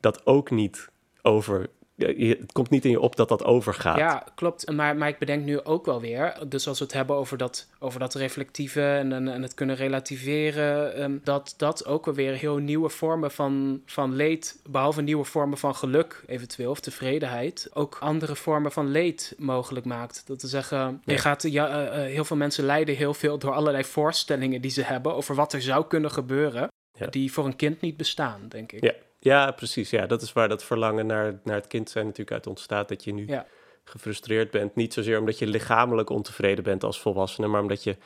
dat 0.00 0.26
ook 0.26 0.50
niet 0.50 0.88
over 1.22 1.68
het 1.98 2.52
komt 2.52 2.70
niet 2.70 2.84
in 2.84 2.90
je 2.90 3.00
op 3.00 3.16
dat 3.16 3.28
dat 3.28 3.44
overgaat. 3.44 3.98
Ja, 3.98 4.24
klopt. 4.34 4.72
Maar, 4.72 4.96
maar 4.96 5.08
ik 5.08 5.18
bedenk 5.18 5.44
nu 5.44 5.64
ook 5.64 5.86
wel 5.86 6.00
weer, 6.00 6.38
dus 6.48 6.68
als 6.68 6.78
we 6.78 6.84
het 6.84 6.94
hebben 6.94 7.16
over 7.16 7.36
dat, 7.36 7.68
over 7.78 8.00
dat 8.00 8.14
reflectieve 8.14 8.82
en, 8.82 9.12
en, 9.12 9.28
en 9.28 9.42
het 9.42 9.54
kunnen 9.54 9.76
relativeren, 9.76 11.02
um, 11.02 11.20
dat 11.24 11.54
dat 11.56 11.86
ook 11.86 12.06
weer 12.06 12.32
heel 12.32 12.56
nieuwe 12.56 12.88
vormen 12.88 13.30
van, 13.30 13.82
van 13.86 14.14
leed, 14.14 14.60
behalve 14.68 15.02
nieuwe 15.02 15.24
vormen 15.24 15.58
van 15.58 15.74
geluk 15.74 16.22
eventueel, 16.26 16.70
of 16.70 16.80
tevredenheid, 16.80 17.70
ook 17.72 17.96
andere 18.00 18.36
vormen 18.36 18.72
van 18.72 18.90
leed 18.90 19.34
mogelijk 19.38 19.86
maakt. 19.86 20.22
Dat 20.26 20.38
te 20.38 20.48
zeggen, 20.48 21.02
je 21.04 21.18
gaat, 21.18 21.42
ja, 21.42 21.92
uh, 21.92 21.98
uh, 21.98 22.12
heel 22.14 22.24
veel 22.24 22.36
mensen 22.36 22.64
lijden 22.64 22.96
heel 22.96 23.14
veel 23.14 23.38
door 23.38 23.52
allerlei 23.52 23.84
voorstellingen 23.84 24.60
die 24.60 24.70
ze 24.70 24.82
hebben 24.82 25.14
over 25.14 25.34
wat 25.34 25.52
er 25.52 25.62
zou 25.62 25.86
kunnen 25.86 26.10
gebeuren, 26.10 26.68
ja. 26.98 27.06
die 27.06 27.32
voor 27.32 27.46
een 27.46 27.56
kind 27.56 27.80
niet 27.80 27.96
bestaan, 27.96 28.40
denk 28.48 28.72
ik. 28.72 28.82
Ja. 28.82 28.92
Ja, 29.28 29.50
precies. 29.50 29.90
Ja, 29.90 30.06
dat 30.06 30.22
is 30.22 30.32
waar 30.32 30.48
dat 30.48 30.64
verlangen 30.64 31.06
naar, 31.06 31.40
naar 31.44 31.56
het 31.56 31.66
kind 31.66 31.90
zijn 31.90 32.04
natuurlijk 32.04 32.32
uit 32.32 32.46
ontstaat. 32.46 32.88
Dat 32.88 33.04
je 33.04 33.12
nu 33.12 33.26
ja. 33.26 33.46
gefrustreerd 33.84 34.50
bent. 34.50 34.74
Niet 34.74 34.92
zozeer 34.92 35.18
omdat 35.18 35.38
je 35.38 35.46
lichamelijk 35.46 36.10
ontevreden 36.10 36.64
bent 36.64 36.84
als 36.84 37.00
volwassene, 37.00 37.46
maar 37.46 37.60
omdat 37.60 37.82
je 37.82 37.96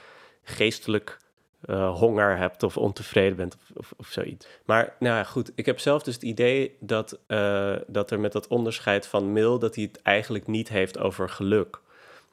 geestelijk 0.43 1.19
uh, 1.67 1.99
honger 1.99 2.37
hebt 2.37 2.63
of 2.63 2.77
ontevreden 2.77 3.37
bent 3.37 3.55
of, 3.55 3.71
of, 3.77 3.93
of, 3.97 4.07
zoiets. 4.07 4.47
Maar 4.65 4.97
nou 4.99 5.17
ja, 5.17 5.25
goed. 5.25 5.53
Ik 5.55 5.67
heb 5.67 5.79
zelf 5.79 6.03
dus 6.03 6.15
het 6.15 6.23
idee 6.23 6.77
dat, 6.81 7.19
uh, 7.29 7.77
dat 7.87 8.11
er 8.11 8.21
met 8.21 8.33
dat 8.33 8.49
onderscheid 8.49 9.07
van 9.07 9.33
Mill, 9.33 9.59
dat 9.59 9.75
hij 9.75 9.85
het 9.85 10.03
eigenlijk 10.03 10.47
niet 10.47 10.69
heeft 10.69 10.99
over 10.99 11.29
geluk. 11.29 11.81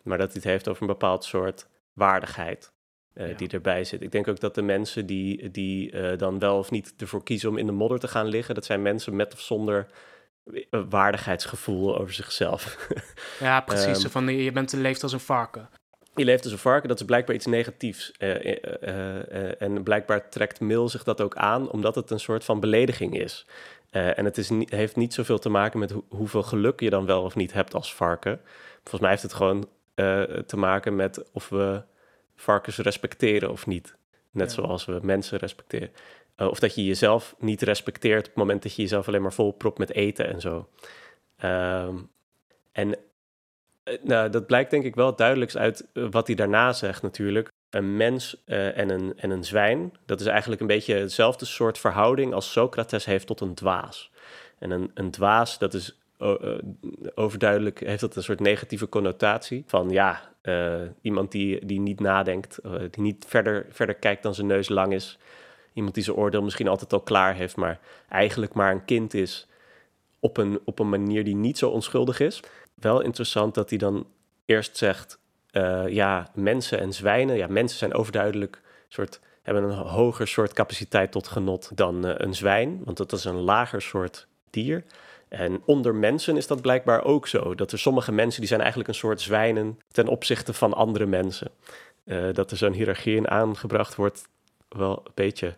Maar 0.01 0.17
dat 0.17 0.27
hij 0.27 0.36
het 0.36 0.51
heeft 0.51 0.67
over 0.67 0.81
een 0.81 0.88
bepaald 0.88 1.24
soort 1.24 1.67
waardigheid. 1.93 2.72
Uh, 3.16 3.30
ja. 3.30 3.38
die 3.38 3.50
erbij 3.50 3.84
zit. 3.84 4.01
Ik 4.01 4.12
denk 4.12 4.28
ook 4.28 4.39
dat 4.39 4.56
de 4.56 4.62
mensen 4.62 5.06
die, 5.06 5.51
die 5.51 5.92
uh, 5.92 6.18
dan 6.18 6.39
wel 6.39 6.58
of 6.58 6.72
niet 6.72 6.94
ervoor 6.98 7.24
kiezen 7.24 7.50
om 7.50 7.58
in 7.58 7.66
de 7.66 7.72
modder 7.72 8.00
te 8.00 8.08
gaan 8.08 8.28
liggen, 8.28 8.56
dat 8.56 8.66
zijn 8.66 8.82
mensen 8.82 9.16
met 9.16 9.34
of 9.34 9.39
zonder 9.39 9.88
waardigheidsgevoel 10.89 12.00
over 12.00 12.13
zichzelf. 12.13 12.88
ja, 13.39 13.62
precies. 13.62 14.04
um, 14.04 14.10
van 14.10 14.28
je 14.28 14.51
bent 14.51 14.74
leeft 14.74 15.04
als 15.04 15.13
een 15.13 15.20
varken. 15.20 15.70
Je 16.16 16.25
leeft 16.25 16.44
als 16.44 16.51
een 16.51 16.60
varken, 16.60 16.89
dat 16.89 17.00
is 17.00 17.06
blijkbaar 17.06 17.36
iets 17.36 17.46
negatiefs. 17.46 18.12
Uh, 18.20 19.62
en 19.62 19.84
blijkbaar 19.84 20.30
trekt 20.30 20.60
Mill 20.60 20.88
zich 20.88 21.04
dat 21.04 21.22
ook 21.22 21.36
aan, 21.36 21.72
omdat 21.72 21.96
het 21.96 22.12
een 22.12 22.20
soort 22.20 22.44
van 22.44 22.60
belediging 22.60 23.20
is. 23.20 23.46
en 23.89 24.25
het 24.25 24.38
is 24.38 24.50
niet, 24.50 24.70
heeft 24.70 24.96
niet 24.96 25.13
zoveel 25.13 25.39
te 25.39 25.50
maken 25.50 25.80
met 25.80 25.92
ho 25.92 26.06
hoeveel 26.10 26.44
geluk 26.44 26.80
je 26.80 26.89
dan 26.89 27.06
wel 27.06 27.24
of 27.24 27.36
niet 27.36 27.54
hebt 27.54 27.74
als 27.74 27.96
varken. 27.96 28.42
Volgens 28.74 29.01
mij 29.01 29.10
heeft 29.10 29.24
het 29.24 29.34
gewoon 29.34 29.68
te 30.46 30.58
maken 30.58 30.96
met 30.96 31.24
of 31.32 31.50
we 31.50 31.84
varkens 32.39 32.78
respecteren 32.78 33.52
of 33.52 33.67
niet. 33.67 33.95
Net 34.32 34.49
ja. 34.49 34.54
zoals 34.54 34.86
we 34.86 34.99
mensen 35.02 35.38
respecteren. 35.38 35.91
Uh, 36.38 36.47
of 36.47 36.60
dat 36.60 36.75
je 36.75 36.86
jezelf 36.86 37.36
niet 37.39 37.62
respecteert 37.62 38.19
op 38.19 38.25
het 38.25 38.36
moment 38.36 38.63
dat 38.63 38.75
je 38.75 38.82
jezelf 38.82 39.08
alleen 39.08 39.21
maar 39.21 39.34
vol 39.34 39.52
propt 39.52 39.78
met 39.78 39.93
eten 39.93 40.28
en 40.28 40.41
zo. 40.41 40.69
Um, 41.43 42.10
en 42.71 42.88
uh, 42.89 43.93
nou, 44.02 44.30
dat 44.30 44.45
blijkt 44.45 44.71
denk 44.71 44.84
ik 44.84 44.95
wel 44.95 45.15
duidelijks 45.15 45.58
uit 45.58 45.88
uh, 45.93 46.08
wat 46.12 46.28
hij 46.28 46.36
daarna 46.36 46.73
zegt 46.73 47.02
natuurlijk. 47.02 47.47
Een 47.69 47.97
mens 47.97 48.43
en, 48.45 48.89
een, 48.89 49.13
en 49.17 49.30
een 49.30 49.43
zwijn, 49.43 49.93
dat 50.06 50.19
is 50.19 50.25
eigenlijk 50.25 50.62
een 50.62 50.67
beetje 50.67 50.93
hetzelfde 50.93 51.45
soort 51.45 51.78
verhouding 51.78 52.34
als 52.34 52.52
Socrates 52.52 53.06
heeft 53.06 53.28
tot 53.28 53.41
een 53.41 53.56
dwaas. 53.56 54.12
En 54.60 54.71
een, 54.71 54.91
een 54.93 55.12
dwaas, 55.12 55.58
dat 55.58 55.73
is 55.73 55.99
overduidelijk, 57.15 57.80
heeft 57.80 58.02
dat 58.02 58.15
een 58.15 58.23
soort 58.23 58.39
negatieve 58.39 58.89
connotatie. 58.89 59.63
Van 59.67 59.89
ja, 59.89 60.34
iemand 61.02 61.32
die, 61.32 61.66
die 61.66 61.80
niet 61.80 62.00
nadenkt, 62.00 62.60
uh, 62.66 62.72
die 62.72 63.04
niet 63.04 63.26
verder, 63.28 63.66
verder 63.70 63.96
kijkt 63.96 64.24
dan 64.24 64.36
zijn 64.36 64.48
neus 64.48 64.70
lang 64.70 64.94
is. 64.94 65.18
Iemand 65.74 65.94
die 65.94 66.04
zijn 66.04 66.16
oordeel 66.16 66.42
misschien 66.42 66.68
altijd 66.68 66.94
al 66.94 67.02
klaar 67.02 67.36
heeft, 67.36 67.56
maar 67.56 67.80
eigenlijk 68.10 68.54
maar 68.54 68.72
een 68.72 68.86
kind 68.86 69.14
is 69.14 69.48
op 70.20 70.38
een, 70.38 70.60
op 70.66 70.80
een 70.80 70.90
manier 70.90 71.24
die 71.24 71.36
niet 71.36 71.58
zo 71.58 71.70
onschuldig 71.70 72.20
is. 72.20 72.40
Wel 72.74 73.02
interessant 73.02 73.54
dat 73.56 73.70
hij 73.70 73.78
dan 73.78 74.08
eerst 74.46 74.78
zegt, 74.78 75.20
uh, 75.52 75.88
ja, 75.88 76.28
mensen 76.34 76.80
en 76.80 76.94
zwijnen, 76.94 77.36
ja, 77.36 77.48
mensen 77.48 77.78
zijn 77.78 77.94
overduidelijk 77.94 78.62
soort, 78.88 79.20
hebben 79.42 79.64
een 79.64 79.78
hoger 79.78 80.28
soort 80.28 80.54
capaciteit 80.54 81.12
tot 81.12 81.28
genot 81.28 81.78
dan 81.78 82.04
een 82.04 82.36
zwijn, 82.36 82.82
want 82.84 82.98
dat 82.98 83.12
is 83.12 83.24
een 83.24 83.42
lager 83.42 83.82
soort 83.82 84.28
dier. 84.50 84.84
En 85.30 85.62
onder 85.65 85.96
mensen 85.96 86.38
is 86.38 86.48
dat 86.48 86.62
blijkbaar 86.62 87.04
ook 87.04 87.28
zo. 87.28 87.56
Dat 87.56 87.72
er 87.72 87.80
sommige 87.80 88.12
mensen 88.12 88.39
die 88.39 88.50
zijn 88.50 88.60
eigenlijk 88.60 88.89
een 88.89 88.96
soort 88.96 89.22
zwijnen 89.22 89.80
ten 89.92 90.08
opzichte 90.08 90.54
van 90.54 90.74
andere 90.74 91.06
mensen. 91.06 91.52
Uh, 92.06 92.34
dat 92.34 92.52
er 92.52 92.58
zo'n 92.58 92.74
hiërarchie 92.74 93.15
in 93.15 93.30
aangebracht 93.30 93.96
wordt, 93.96 94.28
wel 94.70 95.02
een 95.06 95.12
beetje 95.13 95.56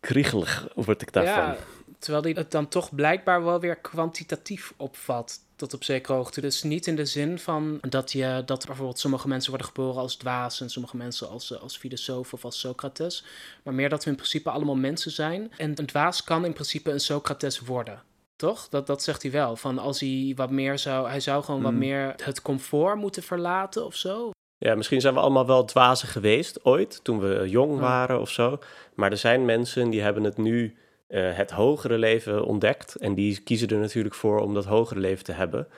kriegelig 0.00 0.68
word 0.74 1.02
ik 1.02 1.12
daarvan. 1.12 1.54
Terwijl 1.98 2.22
hij 2.22 2.32
het 2.32 2.50
dan 2.50 2.68
toch 2.68 2.94
blijkbaar 2.94 3.44
wel 3.44 3.60
weer 3.60 3.76
kwantitatief 3.76 4.72
opvat 4.76 5.38
tot 5.56 5.74
op 5.74 5.84
zekere 5.84 6.12
hoogte. 6.12 6.40
Dus 6.40 6.62
niet 6.62 6.86
in 6.86 6.96
de 6.96 7.04
zin 7.04 7.38
van 7.38 7.78
dat, 7.88 8.12
je, 8.12 8.42
dat 8.46 8.66
bijvoorbeeld 8.66 8.98
sommige 8.98 9.28
mensen 9.28 9.50
worden 9.50 9.68
geboren 9.68 10.00
als 10.00 10.16
dwaas 10.16 10.60
en 10.60 10.70
sommige 10.70 10.96
mensen 10.96 11.28
als, 11.28 11.60
als 11.60 11.76
filosoof 11.76 12.32
of 12.32 12.44
als 12.44 12.60
Socrates. 12.60 13.24
Maar 13.62 13.74
meer 13.74 13.88
dat 13.88 14.04
we 14.04 14.10
in 14.10 14.16
principe 14.16 14.50
allemaal 14.50 14.76
mensen 14.76 15.10
zijn. 15.10 15.52
En 15.56 15.78
een 15.78 15.86
dwaas 15.86 16.24
kan 16.24 16.44
in 16.44 16.52
principe 16.52 16.90
een 16.90 17.00
Socrates 17.00 17.60
worden. 17.60 18.02
Toch? 18.40 18.68
Dat, 18.68 18.86
dat 18.86 19.02
zegt 19.02 19.22
hij 19.22 19.30
wel. 19.30 19.56
Van 19.56 19.78
als 19.78 20.00
hij 20.00 20.32
wat 20.36 20.50
meer 20.50 20.78
zou. 20.78 21.08
Hij 21.08 21.20
zou 21.20 21.44
gewoon 21.44 21.62
wat 21.62 21.72
meer 21.72 22.14
het 22.24 22.42
comfort 22.42 22.96
moeten 22.96 23.22
verlaten 23.22 23.86
of 23.86 23.94
zo. 23.94 24.30
Ja, 24.58 24.74
misschien 24.74 25.00
zijn 25.00 25.14
we 25.14 25.20
allemaal 25.20 25.46
wel 25.46 25.64
dwazen 25.64 26.08
geweest 26.08 26.64
ooit, 26.64 27.04
toen 27.04 27.20
we 27.20 27.48
jong 27.48 27.78
waren 27.78 28.20
of 28.20 28.30
zo. 28.30 28.58
Maar 28.94 29.10
er 29.10 29.16
zijn 29.16 29.44
mensen 29.44 29.90
die 29.90 30.00
hebben 30.00 30.24
het 30.24 30.36
nu 30.36 30.76
uh, 31.08 31.36
het 31.36 31.50
hogere 31.50 31.98
leven 31.98 32.44
ontdekt. 32.44 32.94
En 32.94 33.14
die 33.14 33.40
kiezen 33.40 33.68
er 33.68 33.78
natuurlijk 33.78 34.14
voor 34.14 34.40
om 34.40 34.54
dat 34.54 34.64
hogere 34.64 35.00
leven 35.00 35.24
te 35.24 35.32
hebben. 35.32 35.68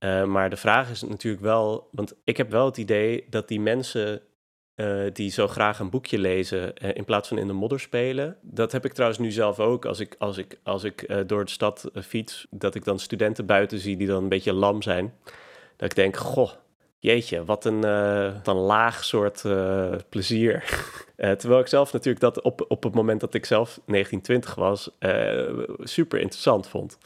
Uh, 0.00 0.24
maar 0.24 0.50
de 0.50 0.56
vraag 0.56 0.90
is 0.90 1.02
natuurlijk 1.02 1.42
wel, 1.42 1.88
want 1.90 2.14
ik 2.24 2.36
heb 2.36 2.50
wel 2.50 2.64
het 2.64 2.76
idee 2.76 3.26
dat 3.30 3.48
die 3.48 3.60
mensen 3.60 4.20
uh, 4.76 5.04
die 5.12 5.30
zo 5.30 5.48
graag 5.48 5.78
een 5.78 5.90
boekje 5.90 6.18
lezen 6.18 6.72
uh, 6.82 6.90
in 6.94 7.04
plaats 7.04 7.28
van 7.28 7.38
in 7.38 7.46
de 7.46 7.52
modder 7.52 7.80
spelen. 7.80 8.36
Dat 8.40 8.72
heb 8.72 8.84
ik 8.84 8.92
trouwens 8.92 9.20
nu 9.20 9.30
zelf 9.30 9.60
ook. 9.60 9.84
Als 9.84 10.00
ik, 10.00 10.14
als 10.18 10.38
ik, 10.38 10.58
als 10.62 10.84
ik 10.84 11.04
uh, 11.08 11.18
door 11.26 11.44
de 11.44 11.50
stad 11.50 11.90
fiets, 12.02 12.46
dat 12.50 12.74
ik 12.74 12.84
dan 12.84 12.98
studenten 12.98 13.46
buiten 13.46 13.78
zie 13.78 13.96
die 13.96 14.06
dan 14.06 14.22
een 14.22 14.28
beetje 14.28 14.52
lam 14.52 14.82
zijn. 14.82 15.14
Dat 15.76 15.90
ik 15.90 15.94
denk, 15.94 16.16
goh, 16.16 16.50
jeetje, 16.98 17.44
wat 17.44 17.64
een, 17.64 17.80
wat 18.34 18.46
een 18.46 18.56
laag 18.56 19.04
soort 19.04 19.44
plezier. 20.08 20.64
terwijl 21.38 21.60
ik 21.60 21.66
zelf 21.66 21.92
natuurlijk 21.92 22.20
dat 22.20 22.42
op, 22.42 22.64
op 22.68 22.82
het 22.82 22.94
moment 22.94 23.20
dat 23.20 23.34
ik 23.34 23.44
zelf 23.44 23.80
1920 23.86 24.54
was, 24.54 24.90
super 25.78 26.20
interessant 26.20 26.68
vond. 26.68 26.98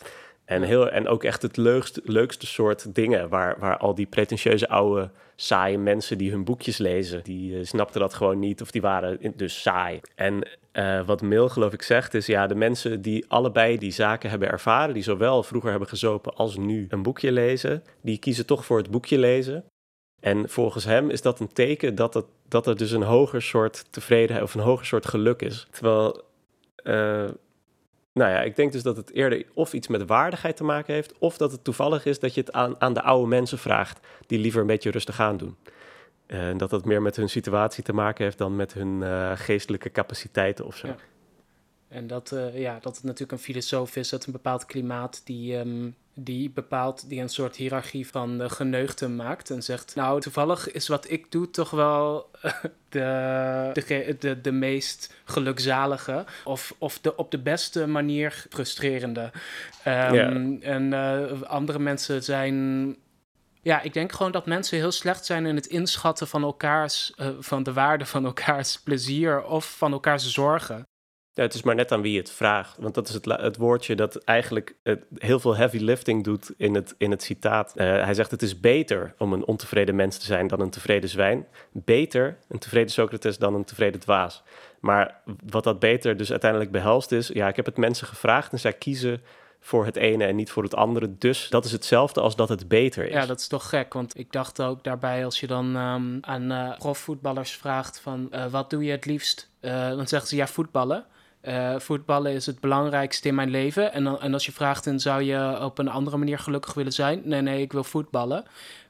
En, 0.44 0.62
heel, 0.62 0.90
en 0.90 1.08
ook 1.08 1.24
echt 1.24 1.42
het 1.42 1.56
leukste, 1.56 2.02
leukste 2.04 2.46
soort 2.46 2.94
dingen 2.94 3.28
waar, 3.28 3.58
waar 3.58 3.76
al 3.76 3.94
die 3.94 4.06
pretentieuze 4.06 4.68
oude 4.68 5.10
saaie 5.40 5.78
mensen 5.78 6.18
die 6.18 6.30
hun 6.30 6.44
boekjes 6.44 6.78
lezen, 6.78 7.22
die 7.22 7.52
uh, 7.52 7.64
snapten 7.64 8.00
dat 8.00 8.14
gewoon 8.14 8.38
niet 8.38 8.62
of 8.62 8.70
die 8.70 8.80
waren 8.80 9.32
dus 9.36 9.62
saai. 9.62 10.00
En 10.14 10.48
uh, 10.72 11.06
wat 11.06 11.22
Mill 11.22 11.48
geloof 11.48 11.72
ik 11.72 11.82
zegt 11.82 12.14
is, 12.14 12.26
ja, 12.26 12.46
de 12.46 12.54
mensen 12.54 13.02
die 13.02 13.24
allebei 13.28 13.78
die 13.78 13.90
zaken 13.90 14.30
hebben 14.30 14.50
ervaren, 14.50 14.94
die 14.94 15.02
zowel 15.02 15.42
vroeger 15.42 15.70
hebben 15.70 15.88
gezopen 15.88 16.34
als 16.34 16.56
nu 16.56 16.86
een 16.88 17.02
boekje 17.02 17.32
lezen, 17.32 17.82
die 18.00 18.18
kiezen 18.18 18.46
toch 18.46 18.64
voor 18.64 18.78
het 18.78 18.90
boekje 18.90 19.18
lezen. 19.18 19.64
En 20.20 20.48
volgens 20.48 20.84
hem 20.84 21.10
is 21.10 21.22
dat 21.22 21.40
een 21.40 21.52
teken 21.52 21.94
dat, 21.94 22.14
het, 22.14 22.26
dat 22.48 22.66
er 22.66 22.76
dus 22.76 22.90
een 22.90 23.02
hoger 23.02 23.42
soort 23.42 23.92
tevredenheid 23.92 24.44
of 24.44 24.54
een 24.54 24.60
hoger 24.60 24.86
soort 24.86 25.06
geluk 25.06 25.42
is. 25.42 25.66
Terwijl... 25.70 26.22
Uh, 26.84 27.24
nou 28.18 28.30
ja, 28.30 28.42
ik 28.42 28.56
denk 28.56 28.72
dus 28.72 28.82
dat 28.82 28.96
het 28.96 29.12
eerder 29.12 29.46
of 29.54 29.72
iets 29.72 29.88
met 29.88 30.06
waardigheid 30.06 30.56
te 30.56 30.64
maken 30.64 30.94
heeft, 30.94 31.18
of 31.18 31.36
dat 31.36 31.52
het 31.52 31.64
toevallig 31.64 32.06
is 32.06 32.18
dat 32.18 32.34
je 32.34 32.40
het 32.40 32.52
aan, 32.52 32.80
aan 32.80 32.94
de 32.94 33.02
oude 33.02 33.28
mensen 33.28 33.58
vraagt, 33.58 34.06
die 34.26 34.38
liever 34.38 34.60
een 34.60 34.66
beetje 34.66 34.90
rustig 34.90 35.20
aan 35.20 35.36
doen. 35.36 35.56
En 36.26 36.52
uh, 36.52 36.58
dat 36.58 36.70
dat 36.70 36.84
meer 36.84 37.02
met 37.02 37.16
hun 37.16 37.28
situatie 37.28 37.84
te 37.84 37.92
maken 37.92 38.24
heeft 38.24 38.38
dan 38.38 38.56
met 38.56 38.72
hun 38.72 39.00
uh, 39.00 39.32
geestelijke 39.34 39.90
capaciteiten 39.90 40.66
of 40.66 40.76
zo. 40.76 40.96
En 41.88 42.06
dat, 42.06 42.30
uh, 42.34 42.58
ja, 42.58 42.78
dat 42.80 42.94
het 42.94 43.04
natuurlijk 43.04 43.32
een 43.32 43.44
filosoof 43.44 43.96
is, 43.96 44.08
dat 44.08 44.26
een 44.26 44.32
bepaald 44.32 44.64
klimaat 44.64 45.20
die, 45.24 45.56
um, 45.56 45.96
die 46.24 46.50
bepaalt, 46.50 47.08
die 47.08 47.20
een 47.20 47.28
soort 47.28 47.56
hiërarchie 47.56 48.08
van 48.08 48.38
de 48.38 48.50
geneugten 48.50 49.16
maakt 49.16 49.50
en 49.50 49.62
zegt, 49.62 49.94
nou, 49.94 50.20
toevallig 50.20 50.72
is 50.72 50.88
wat 50.88 51.10
ik 51.10 51.30
doe 51.32 51.50
toch 51.50 51.70
wel 51.70 52.30
de, 52.88 53.70
de, 53.72 54.16
de, 54.18 54.40
de 54.40 54.52
meest 54.52 55.14
gelukzalige 55.24 56.24
of, 56.44 56.74
of 56.78 56.98
de 56.98 57.16
op 57.16 57.30
de 57.30 57.38
beste 57.38 57.86
manier 57.86 58.46
frustrerende. 58.50 59.30
Ehm, 59.84 60.56
en 60.60 60.92
uh, 60.92 61.42
andere 61.42 61.78
mensen 61.78 62.22
zijn 62.22 62.96
ja, 63.62 63.80
ik 63.80 63.92
denk 63.92 64.12
gewoon 64.12 64.32
dat 64.32 64.46
mensen 64.46 64.78
heel 64.78 64.92
slecht 64.92 65.24
zijn 65.24 65.46
in 65.46 65.54
het 65.54 65.66
inschatten 65.66 66.28
van 66.28 66.42
elkaars, 66.42 67.12
uh, 67.16 67.28
van 67.38 67.62
de 67.62 67.72
waarde 67.72 68.06
van 68.06 68.24
elkaars 68.24 68.80
plezier 68.80 69.44
of 69.44 69.76
van 69.76 69.92
elkaars 69.92 70.32
zorgen. 70.32 70.86
Het 71.42 71.54
is 71.54 71.62
maar 71.62 71.74
net 71.74 71.92
aan 71.92 72.02
wie 72.02 72.18
het 72.18 72.30
vraagt. 72.30 72.76
Want 72.78 72.94
dat 72.94 73.08
is 73.08 73.14
het, 73.14 73.24
het 73.24 73.56
woordje 73.56 73.94
dat 73.94 74.16
eigenlijk 74.16 74.74
het, 74.82 75.04
heel 75.18 75.40
veel 75.40 75.56
heavy 75.56 75.78
lifting 75.78 76.24
doet 76.24 76.52
in 76.56 76.74
het, 76.74 76.94
in 76.98 77.10
het 77.10 77.22
citaat. 77.22 77.72
Uh, 77.76 77.84
hij 77.84 78.14
zegt: 78.14 78.30
Het 78.30 78.42
is 78.42 78.60
beter 78.60 79.14
om 79.18 79.32
een 79.32 79.44
ontevreden 79.44 79.96
mens 79.96 80.18
te 80.18 80.24
zijn 80.24 80.46
dan 80.46 80.60
een 80.60 80.70
tevreden 80.70 81.08
zwijn. 81.08 81.46
Beter 81.72 82.36
een 82.48 82.58
tevreden 82.58 82.90
Socrates 82.90 83.38
dan 83.38 83.54
een 83.54 83.64
tevreden 83.64 84.00
dwaas. 84.00 84.42
Maar 84.80 85.20
wat 85.46 85.64
dat 85.64 85.78
beter 85.78 86.16
dus 86.16 86.30
uiteindelijk 86.30 86.70
behelst 86.70 87.12
is: 87.12 87.28
ja, 87.28 87.48
ik 87.48 87.56
heb 87.56 87.66
het 87.66 87.76
mensen 87.76 88.06
gevraagd 88.06 88.52
en 88.52 88.58
zij 88.58 88.72
kiezen 88.72 89.22
voor 89.60 89.84
het 89.84 89.96
ene 89.96 90.24
en 90.24 90.36
niet 90.36 90.50
voor 90.50 90.62
het 90.62 90.74
andere. 90.74 91.18
Dus 91.18 91.48
dat 91.48 91.64
is 91.64 91.72
hetzelfde 91.72 92.20
als 92.20 92.36
dat 92.36 92.48
het 92.48 92.68
beter 92.68 93.04
is. 93.04 93.12
Ja, 93.12 93.26
dat 93.26 93.40
is 93.40 93.48
toch 93.48 93.68
gek. 93.68 93.92
Want 93.92 94.18
ik 94.18 94.32
dacht 94.32 94.62
ook 94.62 94.84
daarbij, 94.84 95.24
als 95.24 95.40
je 95.40 95.46
dan 95.46 95.76
um, 95.76 96.18
aan 96.20 96.52
uh, 96.52 96.76
profvoetballers 96.78 97.52
vraagt 97.52 98.00
van 98.00 98.28
uh, 98.32 98.46
wat 98.46 98.70
doe 98.70 98.84
je 98.84 98.90
het 98.90 99.06
liefst? 99.06 99.50
Dan 99.60 100.08
zeggen 100.08 100.28
ze 100.28 100.36
ja, 100.36 100.46
voetballen. 100.46 101.04
Voetballen 101.78 102.32
is 102.32 102.46
het 102.46 102.60
belangrijkste 102.60 103.28
in 103.28 103.34
mijn 103.34 103.50
leven. 103.50 103.92
En, 103.92 104.20
en 104.20 104.32
als 104.32 104.46
je 104.46 104.52
vraagt, 104.52 104.84
dan 104.84 105.00
zou 105.00 105.22
je 105.22 105.58
op 105.60 105.78
een 105.78 105.88
andere 105.88 106.16
manier 106.16 106.38
gelukkig 106.38 106.74
willen 106.74 106.92
zijn? 106.92 107.20
Nee, 107.24 107.40
nee, 107.40 107.62
ik 107.62 107.72
wil 107.72 107.84
voetballen. 107.84 108.44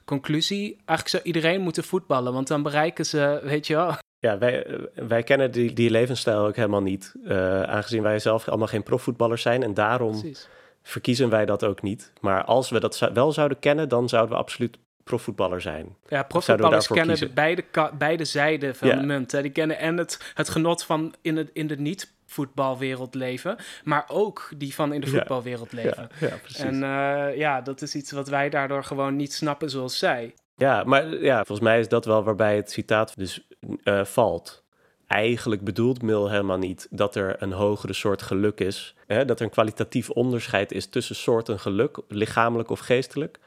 Conclusie, 0.04 0.72
eigenlijk 0.72 1.08
zou 1.08 1.22
iedereen 1.22 1.60
moeten 1.60 1.84
voetballen, 1.84 2.32
want 2.32 2.48
dan 2.48 2.62
bereiken 2.62 3.06
ze, 3.06 3.40
weet 3.42 3.66
je 3.66 3.74
wel, 3.74 3.94
ja, 4.20 4.38
wij, 4.38 4.66
wij 4.94 5.22
kennen 5.22 5.50
die, 5.50 5.72
die 5.72 5.90
levensstijl 5.90 6.46
ook 6.46 6.56
helemaal 6.56 6.82
niet. 6.82 7.14
Uh, 7.24 7.62
aangezien 7.62 8.02
wij 8.02 8.18
zelf 8.18 8.48
allemaal 8.48 8.66
geen 8.66 8.82
profvoetballers 8.82 9.42
zijn. 9.42 9.62
En 9.62 9.74
daarom 9.74 10.20
Precies 10.20 10.48
verkiezen 10.88 11.28
wij 11.28 11.46
dat 11.46 11.64
ook 11.64 11.82
niet. 11.82 12.12
Maar 12.20 12.44
als 12.44 12.70
we 12.70 12.80
dat 12.80 13.10
wel 13.12 13.32
zouden 13.32 13.58
kennen, 13.58 13.88
dan 13.88 14.08
zouden 14.08 14.32
we 14.32 14.40
absoluut 14.40 14.78
profvoetballer 15.04 15.60
zijn. 15.60 15.96
Ja, 16.08 16.22
profvoetballers 16.22 16.86
kennen 16.86 17.34
beide, 17.34 17.64
beide 17.98 18.24
zijden 18.24 18.76
van 18.76 18.88
de 18.88 19.06
munt. 19.06 19.32
Hè. 19.32 19.42
Die 19.42 19.50
kennen 19.50 19.78
en 19.78 19.96
het, 19.96 20.32
het 20.34 20.48
genot 20.48 20.84
van 20.84 21.14
in, 21.22 21.36
het, 21.36 21.50
in 21.52 21.66
de 21.66 21.76
niet 21.76 22.12
voetbalwereld 22.28 23.14
leven, 23.14 23.56
maar 23.84 24.04
ook 24.08 24.50
die 24.56 24.74
van 24.74 24.92
in 24.92 25.00
de 25.00 25.06
voetbalwereld 25.06 25.72
leven. 25.72 26.08
Ja, 26.20 26.28
ja, 26.28 26.36
precies. 26.36 26.60
En 26.60 26.74
uh, 26.74 27.36
ja, 27.36 27.60
dat 27.60 27.82
is 27.82 27.94
iets 27.94 28.12
wat 28.12 28.28
wij 28.28 28.48
daardoor 28.48 28.84
gewoon 28.84 29.16
niet 29.16 29.32
snappen 29.32 29.70
zoals 29.70 29.98
zij. 29.98 30.34
Ja, 30.56 30.84
maar 30.84 31.06
ja, 31.06 31.36
volgens 31.36 31.68
mij 31.68 31.80
is 31.80 31.88
dat 31.88 32.04
wel 32.04 32.24
waarbij 32.24 32.56
het 32.56 32.70
citaat 32.70 33.16
dus 33.16 33.46
uh, 33.84 34.04
valt 34.04 34.66
eigenlijk 35.08 35.64
bedoelt 35.64 36.02
Mill 36.02 36.28
helemaal 36.28 36.58
niet 36.58 36.86
dat 36.90 37.14
er 37.14 37.42
een 37.42 37.52
hogere 37.52 37.92
soort 37.92 38.22
geluk 38.22 38.60
is. 38.60 38.94
Hè? 39.06 39.24
Dat 39.24 39.38
er 39.38 39.44
een 39.44 39.50
kwalitatief 39.50 40.10
onderscheid 40.10 40.72
is 40.72 40.86
tussen 40.86 41.16
soorten 41.16 41.60
geluk, 41.60 41.98
lichamelijk 42.08 42.70
of 42.70 42.80
geestelijk. 42.80 43.38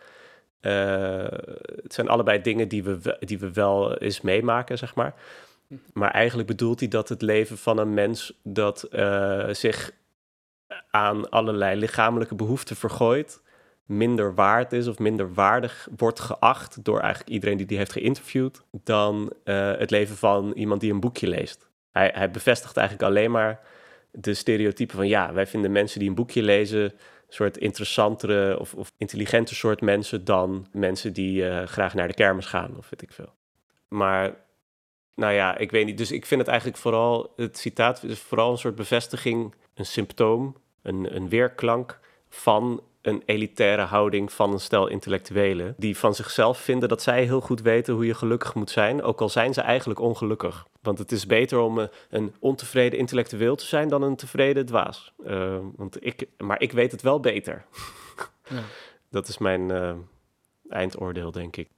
Uh, 0.61 1.25
het 1.83 1.93
zijn 1.93 2.07
allebei 2.07 2.41
dingen 2.41 2.67
die 2.67 2.83
we, 2.83 3.17
die 3.19 3.39
we 3.39 3.51
wel 3.51 3.97
eens 3.97 4.21
meemaken, 4.21 4.77
zeg 4.77 4.95
maar. 4.95 5.13
Maar 5.93 6.11
eigenlijk 6.11 6.47
bedoelt 6.47 6.79
hij 6.79 6.89
dat 6.89 7.09
het 7.09 7.21
leven 7.21 7.57
van 7.57 7.77
een 7.77 7.93
mens 7.93 8.39
dat 8.43 8.87
uh, 8.91 9.49
zich 9.49 9.91
aan 10.89 11.29
allerlei 11.29 11.79
lichamelijke 11.79 12.35
behoeften 12.35 12.75
vergooit, 12.75 13.41
minder 13.85 14.35
waard 14.35 14.73
is 14.73 14.87
of 14.87 14.99
minder 14.99 15.33
waardig 15.33 15.87
wordt 15.97 16.19
geacht 16.19 16.83
door 16.83 16.99
eigenlijk 16.99 17.33
iedereen 17.33 17.57
die 17.57 17.65
die 17.65 17.77
heeft 17.77 17.91
geïnterviewd 17.91 18.63
dan 18.83 19.33
uh, 19.43 19.71
het 19.77 19.91
leven 19.91 20.15
van 20.15 20.51
iemand 20.51 20.81
die 20.81 20.91
een 20.91 20.99
boekje 20.99 21.27
leest. 21.27 21.69
Hij, 21.91 22.11
hij 22.13 22.31
bevestigt 22.31 22.77
eigenlijk 22.77 23.07
alleen 23.09 23.31
maar 23.31 23.59
de 24.11 24.33
stereotypen 24.33 24.95
van 24.95 25.07
ja, 25.07 25.33
wij 25.33 25.47
vinden 25.47 25.71
mensen 25.71 25.99
die 25.99 26.09
een 26.09 26.15
boekje 26.15 26.43
lezen 26.43 26.83
een 26.83 26.91
soort 27.37 27.57
interessantere 27.57 28.59
of, 28.59 28.73
of 28.73 28.91
intelligente 28.97 29.55
soort 29.55 29.81
mensen 29.81 30.25
dan 30.25 30.67
mensen 30.71 31.13
die 31.13 31.43
uh, 31.43 31.63
graag 31.63 31.93
naar 31.93 32.07
de 32.07 32.13
kermis 32.13 32.45
gaan 32.45 32.77
of 32.77 32.89
weet 32.89 33.01
ik 33.01 33.11
veel. 33.11 33.33
Maar 33.87 34.35
nou 35.15 35.33
ja, 35.33 35.57
ik 35.57 35.71
weet 35.71 35.85
niet. 35.85 35.97
Dus 35.97 36.11
ik 36.11 36.25
vind 36.25 36.41
het 36.41 36.49
eigenlijk 36.49 36.79
vooral, 36.79 37.33
het 37.35 37.57
citaat 37.57 38.03
is 38.03 38.19
vooral 38.19 38.51
een 38.51 38.57
soort 38.57 38.75
bevestiging, 38.75 39.55
een 39.73 39.85
symptoom, 39.85 40.55
een, 40.81 41.15
een 41.15 41.29
weerklank 41.29 41.99
van 42.29 42.83
een 43.01 43.23
elitaire 43.25 43.81
houding 43.81 44.31
van 44.31 44.51
een 44.51 44.59
stel 44.59 44.87
intellectuelen. 44.87 45.75
Die 45.77 45.97
van 45.97 46.15
zichzelf 46.15 46.57
vinden 46.57 46.89
dat 46.89 47.01
zij 47.01 47.23
heel 47.23 47.41
goed 47.41 47.61
weten 47.61 47.93
hoe 47.93 48.05
je 48.05 48.13
gelukkig 48.13 48.53
moet 48.53 48.69
zijn. 48.69 49.03
Ook 49.03 49.21
al 49.21 49.29
zijn 49.29 49.53
ze 49.53 49.61
eigenlijk 49.61 49.99
ongelukkig. 49.99 50.67
Want 50.81 50.97
het 50.97 51.11
is 51.11 51.25
beter 51.25 51.59
om 51.59 51.79
eh, 51.79 51.87
een 52.09 52.33
ontevreden 52.39 52.99
intellectueel 52.99 53.55
te 53.55 53.65
zijn 53.65 53.89
dan 53.89 54.01
een 54.01 54.15
tevreden 54.15 54.65
dwaas. 54.65 55.13
Uh, 55.25 55.57
want 55.75 56.05
ik, 56.05 56.27
maar 56.37 56.61
ik 56.61 56.71
weet 56.71 56.91
het 56.91 57.01
wel 57.01 57.19
beter. 57.19 57.65
Ja. 58.49 58.63
Dat 59.09 59.27
is 59.27 59.37
mijn 59.37 59.69
uh, 59.69 59.93
eindoordeel, 60.69 61.31
denk 61.31 61.55
ik. 61.55 61.69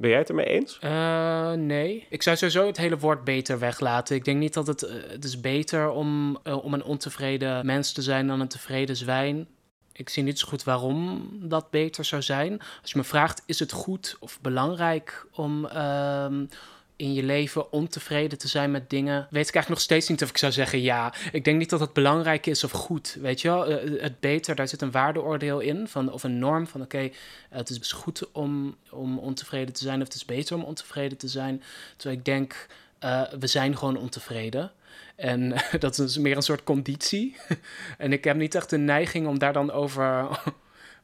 Ben 0.00 0.10
jij 0.10 0.18
het 0.18 0.28
ermee 0.28 0.46
eens? 0.46 0.78
Uh, 0.84 1.52
nee. 1.52 2.06
Ik 2.08 2.22
zou 2.22 2.36
sowieso 2.36 2.66
het 2.66 2.76
hele 2.76 2.98
woord 2.98 3.24
beter 3.24 3.58
weglaten. 3.58 4.16
Ik 4.16 4.24
denk 4.24 4.38
niet 4.38 4.54
dat 4.54 4.66
het... 4.66 4.80
het 5.08 5.24
is 5.24 5.40
beter 5.40 5.90
om, 5.90 6.36
om 6.36 6.74
een 6.74 6.84
ontevreden 6.84 7.66
mens 7.66 7.92
te 7.92 8.02
zijn 8.02 8.26
dan 8.26 8.40
een 8.40 8.48
tevreden 8.48 8.96
zwijn. 8.96 9.48
Ik 9.92 10.08
zie 10.08 10.22
niet 10.22 10.38
zo 10.38 10.48
goed 10.48 10.64
waarom 10.64 11.28
dat 11.42 11.70
beter 11.70 12.04
zou 12.04 12.22
zijn. 12.22 12.60
Als 12.82 12.90
je 12.90 12.98
me 12.98 13.04
vraagt, 13.04 13.42
is 13.46 13.58
het 13.58 13.72
goed 13.72 14.16
of 14.20 14.40
belangrijk 14.40 15.26
om 15.32 15.64
uh, 15.64 16.26
in 17.00 17.14
je 17.14 17.22
leven 17.22 17.72
ontevreden 17.72 18.38
te 18.38 18.48
zijn 18.48 18.70
met 18.70 18.90
dingen, 18.90 19.14
weet 19.14 19.48
ik 19.48 19.54
eigenlijk 19.54 19.68
nog 19.68 19.80
steeds 19.80 20.08
niet 20.08 20.22
of 20.22 20.28
ik 20.28 20.38
zou 20.38 20.52
zeggen 20.52 20.80
ja. 20.80 21.14
Ik 21.32 21.44
denk 21.44 21.58
niet 21.58 21.70
dat 21.70 21.80
het 21.80 21.92
belangrijk 21.92 22.46
is 22.46 22.64
of 22.64 22.70
goed, 22.70 23.16
weet 23.20 23.40
je 23.40 23.48
wel. 23.48 23.70
Uh, 23.70 24.02
het 24.02 24.20
beter, 24.20 24.54
daar 24.54 24.68
zit 24.68 24.82
een 24.82 24.90
waardeoordeel 24.90 25.60
in, 25.60 25.88
van, 25.88 26.12
of 26.12 26.22
een 26.22 26.38
norm 26.38 26.66
van 26.66 26.82
oké, 26.82 27.10
het 27.48 27.70
is 27.70 27.92
goed 27.92 28.32
om, 28.32 28.76
om 28.90 29.18
ontevreden 29.18 29.74
te 29.74 29.82
zijn 29.82 30.00
of 30.00 30.06
het 30.06 30.14
is 30.14 30.24
beter 30.24 30.56
om 30.56 30.64
ontevreden 30.64 31.18
te 31.18 31.28
zijn. 31.28 31.62
Terwijl 31.96 32.18
ik 32.18 32.24
denk, 32.24 32.66
uh, 33.04 33.22
we 33.38 33.46
zijn 33.46 33.76
gewoon 33.76 33.96
ontevreden. 33.96 34.72
En 35.16 35.54
dat 35.78 35.98
is 35.98 36.18
meer 36.18 36.36
een 36.36 36.42
soort 36.42 36.64
conditie. 36.64 37.36
en 37.98 38.12
ik 38.12 38.24
heb 38.24 38.36
niet 38.36 38.54
echt 38.54 38.70
de 38.70 38.78
neiging 38.78 39.26
om 39.26 39.38
daar 39.38 39.52
dan 39.52 39.70
over. 39.70 40.28